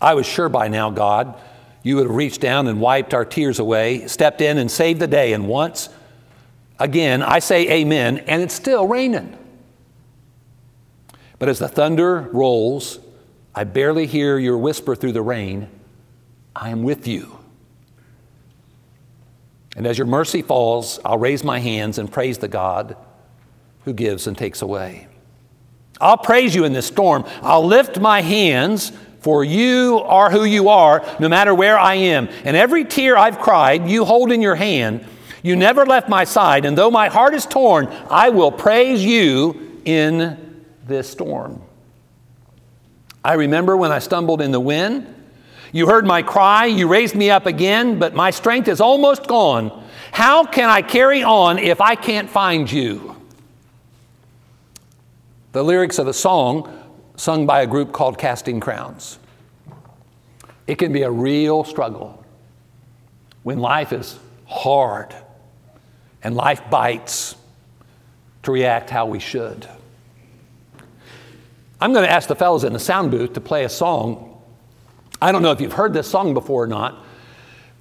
I 0.02 0.14
was 0.14 0.26
sure 0.26 0.50
by 0.50 0.68
now, 0.68 0.90
God, 0.90 1.40
you 1.84 1.96
would 1.96 2.08
have 2.08 2.16
reached 2.16 2.42
down 2.42 2.68
and 2.68 2.80
wiped 2.82 3.14
our 3.14 3.26
tears 3.26 3.60
away, 3.60 4.08
stepped 4.08 4.42
in 4.42 4.58
and 4.58 4.70
saved 4.70 5.00
the 5.00 5.08
day. 5.08 5.34
And 5.34 5.48
once 5.48 5.90
again, 6.78 7.24
I 7.24 7.40
say 7.40 7.70
amen, 7.70 8.20
and 8.20 8.42
it's 8.42 8.54
still 8.54 8.88
raining. 8.88 9.38
But 11.40 11.50
as 11.50 11.60
the 11.60 11.70
thunder 11.70 12.30
rolls, 12.34 13.00
I 13.56 13.64
barely 13.64 14.06
hear 14.06 14.38
your 14.38 14.58
whisper 14.58 14.96
through 14.96 15.14
the 15.14 15.22
rain 15.22 15.70
I 16.56 16.70
am 16.70 16.84
with 16.84 17.08
you. 17.08 17.38
And 19.76 19.88
as 19.88 19.98
your 19.98 20.08
mercy 20.08 20.42
falls, 20.42 21.00
I'll 21.06 21.18
raise 21.18 21.44
my 21.44 21.60
hands 21.60 21.98
and 21.98 22.12
praise 22.12 22.40
the 22.40 22.48
God 22.48 22.98
who 23.86 23.94
gives 23.94 24.28
and 24.28 24.38
takes 24.38 24.62
away. 24.62 25.08
I'll 26.02 26.18
praise 26.18 26.54
you 26.54 26.66
in 26.66 26.74
this 26.74 26.88
storm. 26.88 27.24
I'll 27.42 27.66
lift 27.66 28.00
my 28.00 28.22
hands 28.22 28.92
for 29.22 29.44
you 29.44 30.00
are 30.06 30.32
who 30.32 30.44
you 30.44 30.70
are, 30.70 31.06
no 31.20 31.28
matter 31.30 31.54
where 31.54 31.78
I 31.78 31.96
am. 31.96 32.30
And 32.46 32.56
every 32.56 32.86
tear 32.86 33.18
I've 33.18 33.40
cried, 33.40 33.90
you 33.90 34.06
hold 34.06 34.32
in 34.32 34.42
your 34.42 34.56
hand. 34.56 35.06
You 35.44 35.56
never 35.56 35.86
left 35.86 36.10
my 36.10 36.24
side, 36.26 36.66
and 36.66 36.78
though 36.78 36.92
my 36.92 37.08
heart 37.08 37.34
is 37.34 37.46
torn, 37.46 37.88
I 38.10 38.30
will 38.30 38.52
praise 38.52 39.04
you 39.04 39.82
in 39.86 40.49
this 40.90 41.10
storm. 41.10 41.62
I 43.24 43.34
remember 43.34 43.78
when 43.78 43.92
I 43.92 44.00
stumbled 44.00 44.42
in 44.42 44.52
the 44.52 44.60
wind. 44.60 45.16
You 45.72 45.88
heard 45.88 46.06
my 46.06 46.24
cry, 46.24 46.66
you 46.66 46.88
raised 46.88 47.16
me 47.16 47.30
up 47.30 47.46
again, 47.46 48.00
but 48.00 48.16
my 48.16 48.32
strength 48.32 48.68
is 48.68 48.82
almost 48.82 49.28
gone. 49.28 49.88
How 50.12 50.44
can 50.44 50.70
I 50.70 50.82
carry 50.82 51.24
on 51.24 51.60
if 51.60 51.80
I 51.80 51.96
can't 51.96 52.30
find 52.30 52.72
you? 52.72 53.16
The 55.52 55.64
lyrics 55.64 56.00
of 56.00 56.08
a 56.08 56.14
song 56.14 56.76
sung 57.16 57.46
by 57.46 57.62
a 57.62 57.68
group 57.68 57.92
called 57.92 58.18
Casting 58.18 58.60
Crowns. 58.60 59.20
It 60.68 60.76
can 60.76 60.92
be 60.92 61.04
a 61.04 61.12
real 61.12 61.64
struggle 61.64 62.24
when 63.44 63.60
life 63.60 63.92
is 63.92 64.18
hard 64.46 65.16
and 66.24 66.36
life 66.36 66.62
bites 66.70 67.36
to 68.44 68.52
react 68.52 68.90
how 68.90 69.06
we 69.06 69.20
should. 69.20 69.68
I'm 71.82 71.94
going 71.94 72.06
to 72.06 72.12
ask 72.12 72.28
the 72.28 72.36
fellows 72.36 72.66
in 72.66 72.74
the 72.74 72.80
sound 72.80 73.10
booth 73.10 73.34
to 73.34 73.42
play 73.42 73.64
a 73.64 73.70
song. 73.70 74.42
I 75.22 75.32
don't 75.32 75.42
know 75.42 75.52
if 75.52 75.62
you've 75.62 75.74
heard 75.74 75.94
this 75.94 76.10
song 76.10 76.34
before 76.34 76.64
or 76.64 76.68
not, 76.68 77.06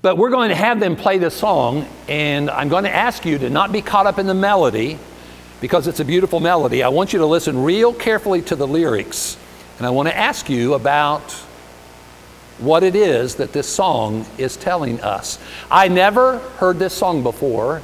but 0.03 0.17
we're 0.17 0.31
going 0.31 0.51
to 0.51 0.55
have 0.55 0.79
them 0.79 0.95
play 0.95 1.19
this 1.19 1.35
song, 1.35 1.85
and 2.07 2.49
I'm 2.49 2.69
going 2.69 2.85
to 2.85 2.95
ask 2.95 3.25
you 3.25 3.39
to 3.39 3.51
not 3.51 3.73
be 3.73 3.83
caught 3.83 4.07
up 4.07 4.21
in 4.21 4.27
the 4.27 4.35
melody 4.35 4.99
because 5.61 5.89
it's 5.89 5.99
a 5.99 6.05
beautiful 6.05 6.39
melody. 6.39 6.85
I 6.85 6.89
want 6.89 7.13
you 7.13 7.19
to 7.19 7.27
listen 7.27 7.65
real 7.65 7.93
carefully 7.93 8.41
to 8.43 8.55
the 8.55 8.69
lyrics, 8.69 9.37
and 9.79 9.87
I 9.87 9.91
want 9.91 10.09
to 10.09 10.17
ask 10.17 10.49
you 10.49 10.75
about 10.75 11.33
what 12.59 12.85
it 12.85 12.95
is 12.95 13.37
that 13.37 13.53
this 13.53 13.69
song 13.69 14.27
is 14.37 14.57
telling 14.57 15.01
us. 15.01 15.41
I 15.73 15.89
never 15.89 16.39
heard 16.59 16.79
this 16.79 16.95
song 16.95 17.25
before 17.25 17.83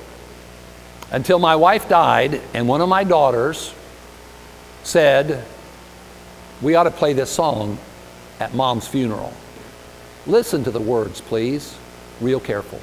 until 1.11 1.41
my 1.41 1.57
wife 1.57 1.89
died, 1.89 2.41
and 2.55 2.69
one 2.69 2.81
of 2.81 2.89
my 2.89 3.03
daughters 3.03 3.75
said, 4.85 5.45
We 6.65 6.75
ought 6.77 6.85
to 6.85 6.91
play 6.91 7.13
this 7.13 7.31
song 7.31 7.77
at 8.41 8.55
mom's 8.55 8.89
funeral. 8.89 9.35
Listen 10.27 10.65
to 10.65 10.71
the 10.71 10.81
words, 10.81 11.21
please, 11.21 11.77
real 12.23 12.41
careful. 12.41 12.81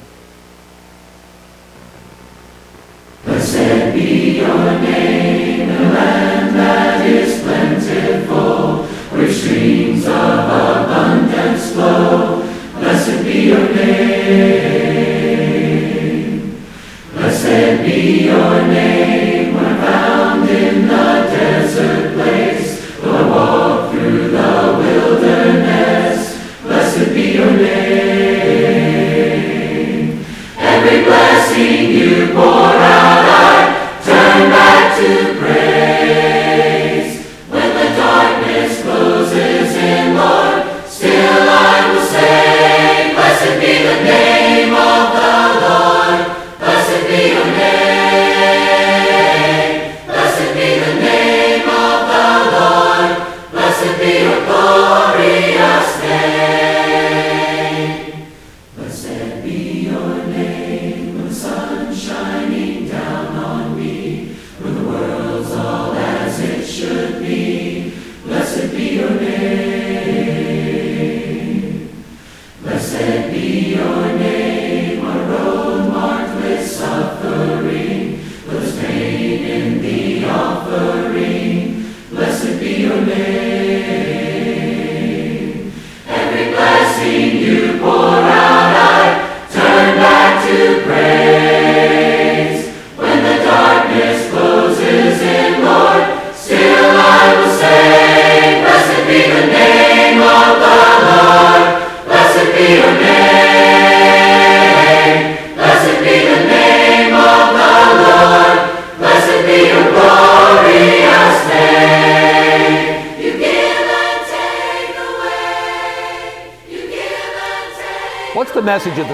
Blessed 3.26 3.96
be 3.96 4.38
your 4.38 4.80
name, 4.82 5.68
the 5.68 5.80
land 5.80 6.56
that 6.56 7.08
is 7.08 7.42
plentiful, 7.42 8.86
where 9.18 9.34
streams 9.34 10.06
of 10.06 10.14
abundance 10.14 11.72
flow. 11.74 12.44
Blessed 12.74 13.24
be 13.24 13.48
your 13.48 13.68
name. 13.74 14.62
Blessed 17.14 17.82
be 17.84 18.26
your 18.26 18.62
name, 18.68 19.56
we're 19.56 19.78
found 19.82 20.48
in 20.48 20.88
the 20.88 21.26
desert 21.32 22.14
place, 22.14 22.96
or 23.04 23.28
walk 23.28 23.61
your 27.42 27.54
name. 27.54 29.02
Every 30.58 31.04
blessing 31.04 31.90
you 31.90 32.34
pour 32.34 32.44
out, 32.44 33.01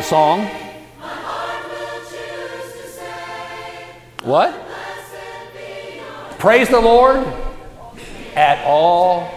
song? 0.07 0.47
What? 4.23 4.55
Praise 6.39 6.69
the 6.69 6.79
Lord 6.79 7.17
at 8.33 8.63
all 8.65 9.29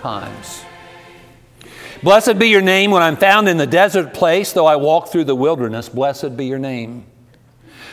times. 0.00 0.64
Blessed 2.02 2.40
be 2.40 2.48
your 2.48 2.60
name 2.60 2.90
when 2.90 3.02
I'm 3.02 3.16
found 3.16 3.48
in 3.48 3.56
the 3.56 3.68
desert 3.68 4.14
place, 4.14 4.52
though 4.52 4.66
I 4.66 4.74
walk 4.74 5.08
through 5.08 5.24
the 5.24 5.34
wilderness. 5.36 5.88
Blessed 5.88 6.36
be 6.36 6.46
your 6.46 6.58
name. 6.58 7.06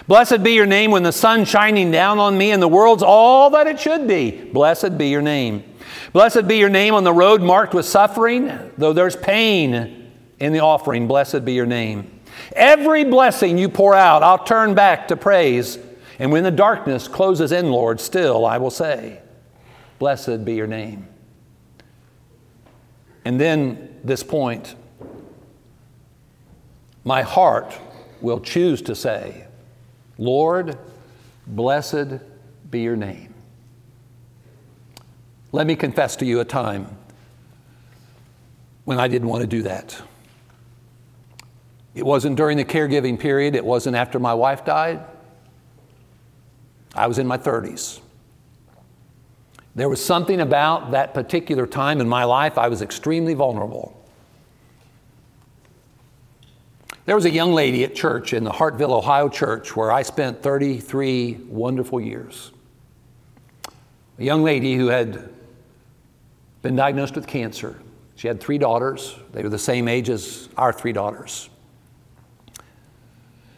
Blessed 0.08 0.42
be 0.42 0.54
your 0.54 0.66
name 0.66 0.90
when 0.90 1.04
the 1.04 1.12
sun's 1.12 1.48
shining 1.48 1.92
down 1.92 2.18
on 2.18 2.36
me 2.36 2.50
and 2.50 2.62
the 2.62 2.68
world's 2.68 3.04
all 3.04 3.52
that 3.52 3.68
it 3.68 3.80
should 3.80 4.08
be. 4.08 4.32
Blessed 4.32 4.98
be 4.98 5.10
your 5.10 5.22
name. 5.22 5.64
Blessed 6.14 6.48
be 6.48 6.58
your 6.58 6.70
name 6.70 6.96
on 6.96 7.04
the 7.04 7.14
road 7.14 7.44
marked 7.44 7.76
with 7.76 7.86
suffering, 7.86 8.72
though 8.78 8.92
there's 8.92 9.16
pain 9.16 10.12
in 10.40 10.52
the 10.52 10.60
offering. 10.62 11.08
Blessed 11.08 11.46
be 11.46 11.54
your 11.54 11.68
name. 11.68 12.10
Every 12.56 13.04
blessing 13.04 13.58
you 13.58 13.70
pour 13.70 13.96
out, 13.96 14.24
I'll 14.24 14.44
turn 14.44 14.76
back 14.76 15.08
to 15.10 15.16
praise. 15.16 15.78
And 16.20 16.32
when 16.32 16.44
the 16.44 16.52
darkness 16.52 17.08
closes 17.08 17.52
in, 17.52 17.72
Lord, 17.72 18.00
still 18.00 18.46
I 18.46 18.58
will 18.58 18.72
say, 18.72 19.22
Blessed 20.00 20.44
be 20.44 20.56
your 20.56 20.68
name. 20.68 21.08
And 23.26 23.40
then 23.40 24.00
this 24.04 24.24
point, 24.24 24.76
my 27.04 27.22
heart 27.22 27.78
will 28.22 28.40
choose 28.40 28.82
to 28.84 28.96
say, 28.96 29.46
Lord, 30.18 30.78
blessed 31.48 32.20
be 32.70 32.82
your 32.82 32.96
name. 32.96 33.34
Let 35.52 35.68
me 35.68 35.76
confess 35.76 36.16
to 36.18 36.26
you 36.26 36.40
a 36.40 36.46
time 36.46 36.88
when 38.86 39.00
I 39.00 39.08
didn't 39.08 39.28
want 39.28 39.42
to 39.42 39.48
do 39.48 39.64
that. 39.64 40.02
It 41.96 42.06
wasn't 42.06 42.38
during 42.38 42.58
the 42.58 42.66
caregiving 42.66 43.20
period, 43.20 43.56
it 43.56 43.66
wasn't 43.66 43.96
after 43.96 44.20
my 44.20 44.34
wife 44.34 44.66
died. 44.66 45.06
I 46.96 47.08
was 47.08 47.20
in 47.20 47.28
my 47.28 47.38
30s. 47.38 48.00
There 49.76 49.90
was 49.90 50.04
something 50.04 50.40
about 50.40 50.92
that 50.92 51.14
particular 51.14 51.66
time 51.66 52.00
in 52.02 52.08
my 52.08 52.24
life, 52.24 52.58
I 52.58 52.68
was 52.68 52.82
extremely 52.82 53.34
vulnerable. 53.34 54.00
There 57.06 57.16
was 57.16 57.26
a 57.26 57.30
young 57.30 57.54
lady 57.54 57.84
at 57.84 57.96
church 57.96 58.34
in 58.34 58.44
the 58.46 58.52
Hartville, 58.52 58.92
Ohio 58.92 59.28
church 59.28 59.76
where 59.76 59.92
I 59.92 60.04
spent 60.04 60.42
33 60.42 61.34
wonderful 61.50 62.00
years. 62.00 62.52
A 64.20 64.24
young 64.24 64.44
lady 64.44 64.76
who 64.76 64.88
had 64.88 65.30
been 66.62 66.78
diagnosed 66.78 67.16
with 67.16 67.28
cancer. 67.28 67.78
She 68.16 68.30
had 68.30 68.40
three 68.40 68.58
daughters. 68.58 69.18
They 69.34 69.44
were 69.44 69.50
the 69.50 69.60
same 69.60 69.90
age 69.90 70.10
as 70.10 70.48
our 70.56 70.72
three 70.72 70.94
daughters. 70.94 71.50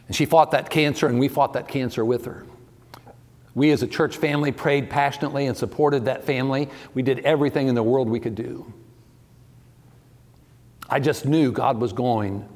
And 0.07 0.15
she 0.15 0.25
fought 0.25 0.51
that 0.51 0.69
cancer, 0.69 1.07
and 1.07 1.19
we 1.19 1.27
fought 1.27 1.53
that 1.53 1.67
cancer 1.67 2.05
with 2.05 2.25
her. 2.25 2.45
We 3.55 3.71
as 3.71 3.81
a 3.81 3.87
church 3.87 4.17
family 4.17 4.51
prayed 4.51 4.89
passionately 4.89 5.47
and 5.47 5.55
supported 5.55 6.05
that 6.05 6.25
family. 6.25 6.69
We 6.93 7.01
did 7.01 7.19
everything 7.19 7.67
in 7.67 7.75
the 7.75 7.83
world 7.83 8.09
we 8.09 8.19
could 8.19 8.35
do. 8.35 8.71
I 10.89 10.99
just 10.99 11.25
knew 11.25 11.51
God 11.51 11.79
was 11.79 11.93
going 11.93 12.47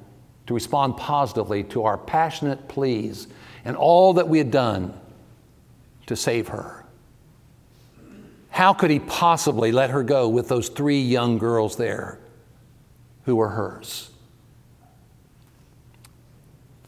to 0.46 0.54
respond 0.54 0.98
positively 0.98 1.64
to 1.66 1.84
our 1.84 1.98
passionate 1.98 2.68
pleas 2.68 3.28
and 3.66 3.76
all 3.76 4.14
that 4.14 4.28
we 4.28 4.38
had 4.38 4.52
done 4.52 4.94
to 6.08 6.16
save 6.16 6.50
her. 6.50 6.86
How 8.50 8.74
could 8.74 8.90
he 8.90 9.00
possibly 9.00 9.72
let 9.72 9.92
her 9.92 10.04
go 10.04 10.28
with 10.28 10.48
those 10.50 10.70
three 10.70 11.02
young 11.02 11.38
girls 11.38 11.78
there 11.78 12.20
who 13.24 13.36
were 13.36 13.50
hers? 13.50 14.09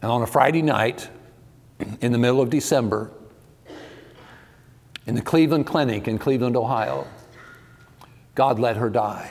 And 0.02 0.10
on 0.10 0.22
a 0.22 0.26
Friday 0.26 0.62
night 0.62 1.08
in 2.00 2.12
the 2.12 2.18
middle 2.18 2.40
of 2.40 2.50
December, 2.50 3.10
in 5.06 5.14
the 5.14 5.22
Cleveland 5.22 5.66
Clinic 5.66 6.06
in 6.06 6.18
Cleveland, 6.18 6.56
Ohio. 6.56 7.06
God 8.34 8.58
let 8.58 8.76
her 8.76 8.88
die. 8.88 9.30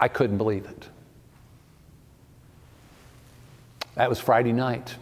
I 0.00 0.08
couldn't 0.08 0.38
believe 0.38 0.64
it. 0.64 0.88
That 3.94 4.08
was 4.08 4.20
Friday 4.20 4.52
night. 4.52 4.94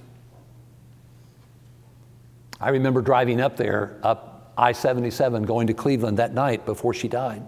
I 2.58 2.70
remember 2.70 3.02
driving 3.02 3.40
up 3.40 3.58
there, 3.58 3.98
up 4.02 4.54
I 4.56 4.72
77, 4.72 5.42
going 5.42 5.66
to 5.66 5.74
Cleveland 5.74 6.18
that 6.18 6.32
night 6.32 6.64
before 6.64 6.94
she 6.94 7.08
died. 7.08 7.42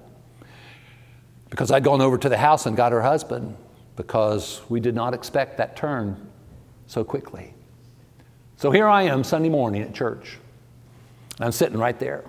Because 1.48 1.70
I'd 1.70 1.84
gone 1.84 2.02
over 2.02 2.18
to 2.18 2.28
the 2.28 2.36
house 2.36 2.66
and 2.66 2.76
got 2.76 2.92
her 2.92 3.00
husband 3.00 3.56
because 3.98 4.62
we 4.68 4.78
did 4.78 4.94
not 4.94 5.12
expect 5.12 5.58
that 5.58 5.76
turn 5.76 6.30
so 6.86 7.02
quickly. 7.02 7.52
So 8.56 8.70
here 8.70 8.86
I 8.86 9.02
am 9.02 9.24
Sunday 9.24 9.48
morning 9.48 9.82
at 9.82 9.92
church. 9.92 10.38
I'm 11.40 11.50
sitting 11.50 11.76
right 11.76 11.98
there. 11.98 12.24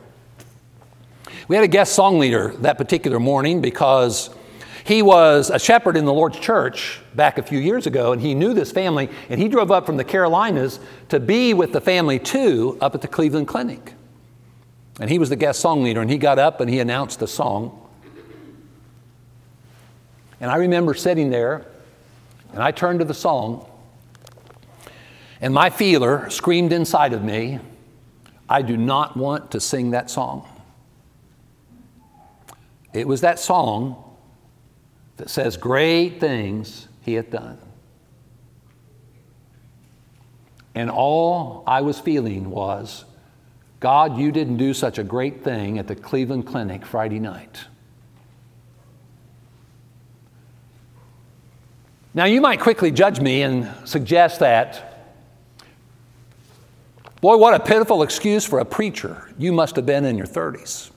We 1.47 1.55
had 1.55 1.63
a 1.63 1.69
guest 1.69 1.93
song 1.93 2.17
leader 2.17 2.55
that 2.61 2.79
particular 2.79 3.19
morning 3.19 3.61
because 3.61 4.31
he 4.83 5.03
was 5.03 5.51
a 5.51 5.59
shepherd 5.59 5.95
in 5.95 6.05
the 6.05 6.13
Lord's 6.13 6.39
church 6.39 7.01
back 7.13 7.37
a 7.37 7.43
few 7.43 7.59
years 7.59 7.85
ago, 7.85 8.13
and 8.13 8.21
he 8.21 8.33
knew 8.33 8.55
this 8.55 8.71
family, 8.71 9.07
and 9.29 9.39
he 9.39 9.47
drove 9.47 9.69
up 9.69 9.85
from 9.85 9.97
the 9.97 10.03
Carolinas 10.03 10.79
to 11.09 11.19
be 11.19 11.53
with 11.53 11.71
the 11.71 11.81
family 11.81 12.17
too 12.17 12.79
up 12.81 12.95
at 12.95 13.01
the 13.01 13.07
Cleveland 13.07 13.47
Clinic. 13.47 13.93
And 14.99 15.07
he 15.07 15.19
was 15.19 15.29
the 15.29 15.35
guest 15.35 15.59
song 15.59 15.83
leader, 15.83 16.01
and 16.01 16.09
he 16.09 16.17
got 16.17 16.39
up 16.39 16.61
and 16.61 16.69
he 16.69 16.79
announced 16.79 17.19
the 17.19 17.27
song. 17.27 17.78
And 20.39 20.49
I 20.49 20.55
remember 20.57 20.93
sitting 20.93 21.29
there, 21.29 21.65
and 22.53 22.63
I 22.63 22.71
turned 22.71 22.99
to 22.99 23.05
the 23.05 23.13
song, 23.13 23.69
and 25.41 25.53
my 25.53 25.69
feeler 25.69 26.29
screamed 26.29 26.73
inside 26.73 27.13
of 27.13 27.23
me, 27.23 27.59
I 28.47 28.61
do 28.61 28.75
not 28.75 29.15
want 29.15 29.51
to 29.51 29.59
sing 29.59 29.91
that 29.91 30.09
song. 30.09 30.47
It 32.93 33.07
was 33.07 33.21
that 33.21 33.39
song 33.39 34.03
that 35.17 35.29
says, 35.29 35.57
Great 35.57 36.19
things 36.19 36.87
he 37.01 37.13
hath 37.13 37.29
done. 37.29 37.59
And 40.73 40.89
all 40.89 41.63
I 41.67 41.81
was 41.81 41.99
feeling 41.99 42.49
was, 42.49 43.05
God, 43.79 44.17
you 44.17 44.31
didn't 44.31 44.57
do 44.57 44.73
such 44.73 44.97
a 44.97 45.03
great 45.03 45.43
thing 45.43 45.77
at 45.77 45.87
the 45.87 45.95
Cleveland 45.95 46.47
Clinic 46.47 46.85
Friday 46.85 47.19
night. 47.19 47.65
Now, 52.19 52.25
you 52.25 52.41
might 52.41 52.59
quickly 52.59 52.91
judge 52.91 53.21
me 53.21 53.43
and 53.43 53.73
suggest 53.87 54.41
that 54.41 54.85
Boy, 57.21 57.37
what 57.37 57.53
a 57.53 57.61
pitiful 57.61 58.03
excuse 58.03 58.43
for 58.43 58.59
a 58.59 58.65
preacher. 58.65 59.33
You 59.37 59.53
must 59.53 59.77
have 59.77 59.85
been 59.85 60.03
in 60.03 60.17
your 60.17 60.27
30s. 60.27 60.89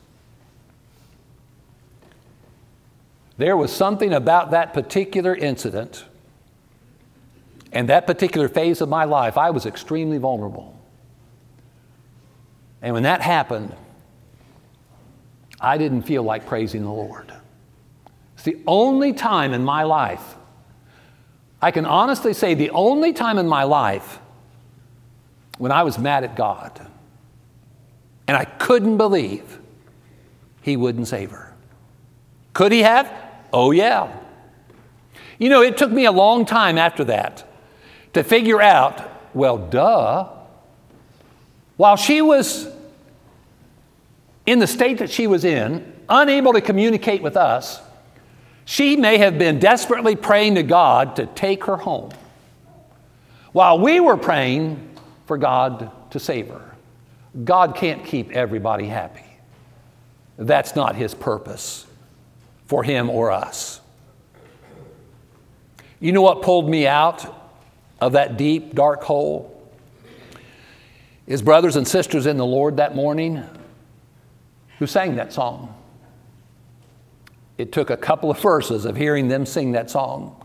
There 3.37 3.57
was 3.57 3.73
something 3.73 4.12
about 4.12 4.51
that 4.51 4.75
particular 4.75 5.33
incident 5.33 6.07
and 7.70 7.89
that 7.89 8.09
particular 8.09 8.49
phase 8.49 8.81
of 8.81 8.89
my 8.89 9.05
life, 9.05 9.39
I 9.39 9.51
was 9.51 9.64
extremely 9.64 10.18
vulnerable. 10.18 10.77
And 12.83 12.95
when 12.95 13.05
that 13.05 13.20
happened, 13.20 13.73
I 15.61 15.79
didn't 15.79 16.03
feel 16.03 16.25
like 16.25 16.47
praising 16.49 16.83
the 16.83 16.91
Lord. 16.91 17.33
It's 18.35 18.43
the 18.43 18.61
only 18.66 19.12
time 19.12 19.53
in 19.53 19.62
my 19.64 19.85
life, 19.85 20.35
I 21.63 21.71
can 21.71 21.87
honestly 21.87 22.35
say, 22.35 22.55
the 22.55 22.71
only 22.71 23.13
time 23.13 23.39
in 23.39 23.47
my 23.47 23.63
life 23.63 24.19
when 25.59 25.71
I 25.71 25.85
was 25.85 25.97
mad 25.97 26.25
at 26.25 26.35
God. 26.35 26.85
And 28.27 28.37
I 28.37 28.45
couldn't 28.45 28.97
believe 28.97 29.61
He 30.61 30.77
wouldn't 30.77 31.07
save 31.07 31.31
her. 31.31 31.55
Could 32.53 32.73
He 32.73 32.81
have? 32.81 33.11
Oh, 33.53 33.71
yeah. 33.71 34.13
You 35.39 35.49
know, 35.49 35.63
it 35.63 35.77
took 35.77 35.91
me 35.91 36.05
a 36.05 36.13
long 36.13 36.45
time 36.45 36.79
after 36.79 37.05
that 37.05 37.49
to 38.13 38.25
figure 38.25 38.61
out 38.61 39.11
well, 39.35 39.57
duh. 39.57 40.29
While 41.77 41.97
she 41.97 42.21
was 42.21 42.69
in 44.45 44.59
the 44.59 44.67
state 44.67 44.99
that 44.99 45.11
she 45.11 45.27
was 45.27 45.45
in, 45.45 46.01
unable 46.09 46.53
to 46.53 46.61
communicate 46.61 47.23
with 47.23 47.37
us, 47.37 47.81
she 48.65 48.97
may 48.97 49.19
have 49.19 49.39
been 49.39 49.59
desperately 49.59 50.17
praying 50.17 50.55
to 50.57 50.63
God 50.63 51.17
to 51.17 51.27
take 51.27 51.65
her 51.65 51.77
home. 51.77 52.11
While 53.53 53.79
we 53.79 54.01
were 54.01 54.17
praying 54.17 54.89
for 55.27 55.39
God 55.39 55.91
to 56.11 56.21
save 56.21 56.49
her. 56.49 56.75
God 57.45 57.75
can't 57.75 58.05
keep 58.05 58.31
everybody 58.33 58.87
happy. 58.87 59.25
That's 60.37 60.77
not 60.77 60.97
His 60.97 61.15
purpose 61.15 61.87
for 62.67 62.83
him 62.83 63.11
or 63.11 63.31
us. 63.31 63.81
You 66.01 66.13
know 66.13 66.23
what 66.23 66.43
pulled 66.43 66.69
me 66.69 66.87
out 66.87 67.25
of 68.01 68.13
that 68.13 68.37
deep, 68.37 68.75
dark 68.75 69.03
hole? 69.03 69.49
Is 71.27 71.43
brothers 71.43 71.77
and 71.77 71.87
sisters 71.87 72.27
in 72.27 72.37
the 72.37 72.47
Lord 72.47 72.79
that 72.79 72.97
morning 72.97 73.45
who 74.79 74.87
sang 74.87 75.17
that 75.17 75.33
song. 75.33 75.75
It 77.63 77.71
took 77.71 77.91
a 77.91 77.97
couple 77.97 78.29
of 78.29 78.41
verses 78.41 78.85
of 78.87 78.97
hearing 78.97 79.29
them 79.29 79.47
sing 79.47 79.71
that 79.71 79.89
song 79.89 80.45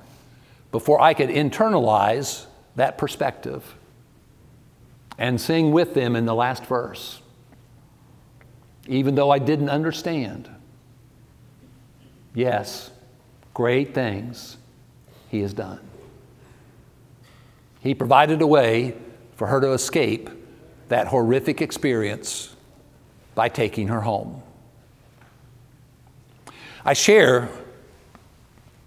before 0.72 1.02
I 1.02 1.16
could 1.16 1.30
internalize 1.30 2.46
that 2.76 3.00
perspective 3.00 3.74
and 5.18 5.42
sing 5.42 5.72
with 5.72 5.96
them 5.96 6.16
in 6.16 6.28
the 6.28 6.36
last 6.36 6.64
verse, 6.68 7.20
even 8.88 9.16
though 9.16 9.32
I 9.32 9.40
didn't 9.40 9.70
understand. 9.70 10.48
Yes, 12.36 12.92
great 13.56 13.96
things 13.96 14.58
He 15.30 15.42
has 15.42 15.54
done. 15.54 15.80
He 17.80 17.96
provided 17.96 18.44
a 18.44 18.48
way 18.48 18.96
for 19.38 19.48
her 19.48 19.60
to 19.60 19.72
escape 19.72 20.30
that 20.90 21.08
horrific 21.08 21.64
experience 21.64 22.56
by 23.34 23.50
taking 23.50 23.88
her 23.88 24.02
home. 24.02 24.44
I 26.86 26.94
share 26.94 27.50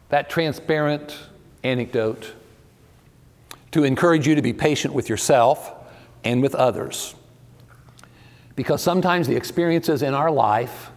that 0.08 0.28
transparent 0.30 1.16
anecdote 1.62 2.32
to 3.72 3.84
encourage 3.84 4.26
you 4.26 4.34
to 4.34 4.42
be 4.42 4.52
patient 4.52 4.94
with 4.94 5.08
yourself 5.08 5.72
and 6.24 6.42
with 6.42 6.54
others. 6.54 7.14
Because 8.56 8.82
sometimes 8.82 9.26
the 9.26 9.36
experiences 9.36 10.02
in 10.02 10.14
our 10.14 10.30
life 10.30 10.90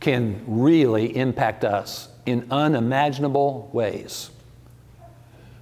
can 0.00 0.42
really 0.46 1.16
impact 1.16 1.64
us 1.64 2.08
in 2.26 2.46
unimaginable 2.50 3.70
ways. 3.72 4.30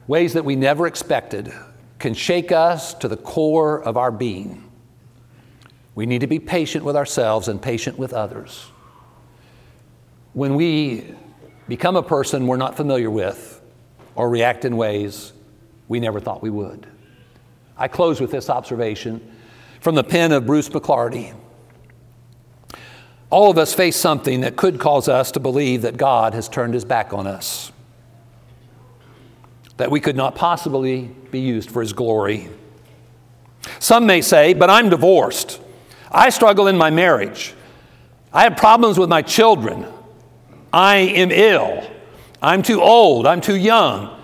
Ways 0.07 0.33
that 0.33 0.45
we 0.45 0.57
never 0.57 0.87
expected 0.87 1.53
can 1.99 2.15
shake 2.15 2.53
us 2.53 2.95
to 2.95 3.09
the 3.09 3.17
core 3.17 3.83
of 3.83 3.97
our 3.97 4.11
being. 4.11 4.71
We 5.95 6.07
need 6.07 6.23
to 6.23 6.27
be 6.27 6.39
patient 6.41 6.85
with 6.85 6.97
ourselves 6.97 7.49
and 7.49 7.63
patient 7.63 7.99
with 7.99 8.13
others. 8.13 8.67
When 10.35 10.55
we 10.55 11.15
become 11.69 11.97
a 11.97 12.03
person 12.03 12.47
we're 12.47 12.57
not 12.57 12.77
familiar 12.77 13.11
with 13.11 13.63
or 14.15 14.29
react 14.29 14.65
in 14.65 14.77
ways 14.77 15.33
we 15.89 16.01
never 16.01 16.21
thought 16.21 16.43
we 16.43 16.51
would. 16.51 16.87
I 17.77 17.89
close 17.89 18.21
with 18.21 18.31
this 18.31 18.51
observation 18.51 19.33
from 19.81 19.95
the 19.95 20.05
pen 20.05 20.33
of 20.33 20.47
Bruce 20.47 20.69
McLarty. 20.69 21.35
All 23.31 23.51
of 23.51 23.59
us 23.59 23.75
face 23.75 23.97
something 23.97 24.43
that 24.43 24.57
could 24.57 24.79
cause 24.79 25.09
us 25.09 25.33
to 25.33 25.41
believe 25.41 25.83
that 25.83 25.97
God 25.97 26.35
has 26.35 26.49
turned 26.49 26.75
his 26.75 26.85
back 26.85 27.13
on 27.13 27.27
us, 27.27 27.73
that 29.77 29.91
we 29.91 30.01
could 30.01 30.17
not 30.17 30.37
possibly 30.37 31.11
be 31.31 31.41
used 31.41 31.71
for 31.71 31.81
his 31.81 31.93
glory. 31.93 32.49
Some 33.81 34.07
may 34.07 34.21
say, 34.21 34.55
but 34.55 34.71
I'm 34.71 34.89
divorced. 34.89 35.61
I 36.13 36.31
struggle 36.31 36.69
in 36.69 36.77
my 36.77 36.91
marriage. 36.91 37.55
I 38.33 38.45
have 38.45 38.57
problems 38.57 38.99
with 38.99 39.09
my 39.09 39.23
children. 39.23 39.87
I 40.75 40.97
am 40.97 41.31
ill. 41.31 41.89
I'm 42.43 42.65
too 42.65 42.83
old. 42.83 43.29
I'm 43.29 43.41
too 43.41 43.55
young. 43.55 44.21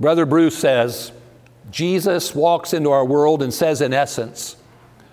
Brother 0.00 0.24
Bruce 0.24 0.56
says, 0.56 1.12
Jesus 1.70 2.34
walks 2.34 2.72
into 2.72 2.90
our 2.90 3.04
world 3.04 3.42
and 3.42 3.52
says, 3.52 3.82
in 3.82 3.92
essence, 3.92 4.56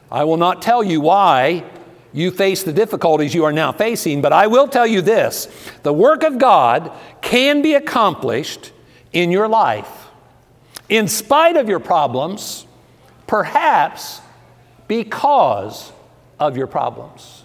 I 0.09 0.23
will 0.23 0.37
not 0.37 0.61
tell 0.61 0.81
you 0.81 1.01
why 1.01 1.65
you 2.13 2.31
face 2.31 2.63
the 2.63 2.71
difficulties 2.71 3.35
you 3.35 3.43
are 3.43 3.51
now 3.51 3.73
facing, 3.73 4.21
but 4.21 4.31
I 4.31 4.47
will 4.47 4.69
tell 4.69 4.87
you 4.87 5.01
this 5.01 5.49
the 5.83 5.91
work 5.91 6.23
of 6.23 6.37
God 6.37 6.93
can 7.21 7.61
be 7.61 7.73
accomplished 7.73 8.71
in 9.11 9.31
your 9.31 9.49
life. 9.49 10.07
In 10.87 11.09
spite 11.09 11.57
of 11.57 11.67
your 11.67 11.81
problems, 11.81 12.65
perhaps 13.27 14.21
because 14.87 15.91
of 16.39 16.55
your 16.55 16.67
problems. 16.67 17.44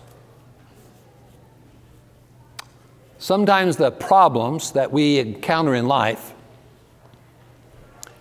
Sometimes 3.21 3.77
the 3.77 3.91
problems 3.91 4.73
that 4.73 4.93
we 4.93 5.19
encounter 5.19 5.75
in 5.75 5.87
life 5.87 6.33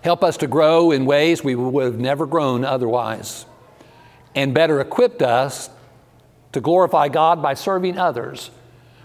help 0.02 0.22
us 0.22 0.36
to 0.36 0.46
grow 0.46 0.90
in 0.90 1.06
ways 1.06 1.42
we 1.42 1.54
would 1.54 1.84
have 1.86 1.98
never 1.98 2.26
grown 2.26 2.66
otherwise, 2.66 3.46
and 4.34 4.52
better 4.52 4.78
equipped 4.78 5.22
us 5.22 5.70
to 6.52 6.60
glorify 6.60 7.08
God 7.08 7.40
by 7.40 7.54
serving 7.54 7.96
others 7.96 8.50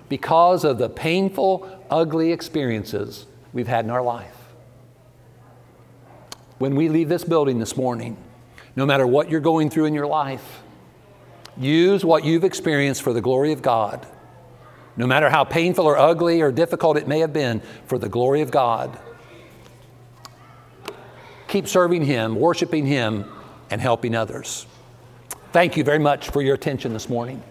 because 0.09 0.65
of 0.65 0.79
the 0.79 0.89
painful, 0.89 1.85
ugly 1.89 2.33
experiences 2.33 3.25
we've 3.53 3.69
had 3.69 3.85
in 3.85 3.91
our 3.91 4.03
life. 4.03 4.35
When 6.57 6.75
we 6.75 6.89
leave 6.89 7.07
this 7.07 7.23
building 7.23 7.57
this 7.59 7.77
morning, 7.77 8.17
no 8.75 8.85
matter 8.85 9.07
what 9.07 9.29
you're 9.29 9.39
going 9.39 9.69
through 9.69 9.85
in 9.85 9.93
your 9.93 10.07
life, 10.07 10.61
use 11.55 12.03
what 12.03 12.25
you've 12.25 12.43
experienced 12.43 13.01
for 13.01 13.13
the 13.13 13.21
glory 13.21 13.53
of 13.53 13.61
God. 13.61 14.05
No 14.97 15.07
matter 15.07 15.29
how 15.29 15.43
painful 15.43 15.85
or 15.85 15.97
ugly 15.97 16.41
or 16.41 16.51
difficult 16.51 16.97
it 16.97 17.07
may 17.07 17.19
have 17.19 17.33
been, 17.33 17.61
for 17.85 17.97
the 17.97 18.09
glory 18.09 18.41
of 18.41 18.51
God. 18.51 18.97
Keep 21.47 21.67
serving 21.67 22.05
Him, 22.05 22.35
worshiping 22.35 22.85
Him, 22.85 23.25
and 23.69 23.81
helping 23.81 24.15
others. 24.15 24.65
Thank 25.51 25.77
you 25.77 25.83
very 25.83 25.99
much 25.99 26.29
for 26.29 26.41
your 26.41 26.55
attention 26.55 26.93
this 26.93 27.09
morning. 27.09 27.41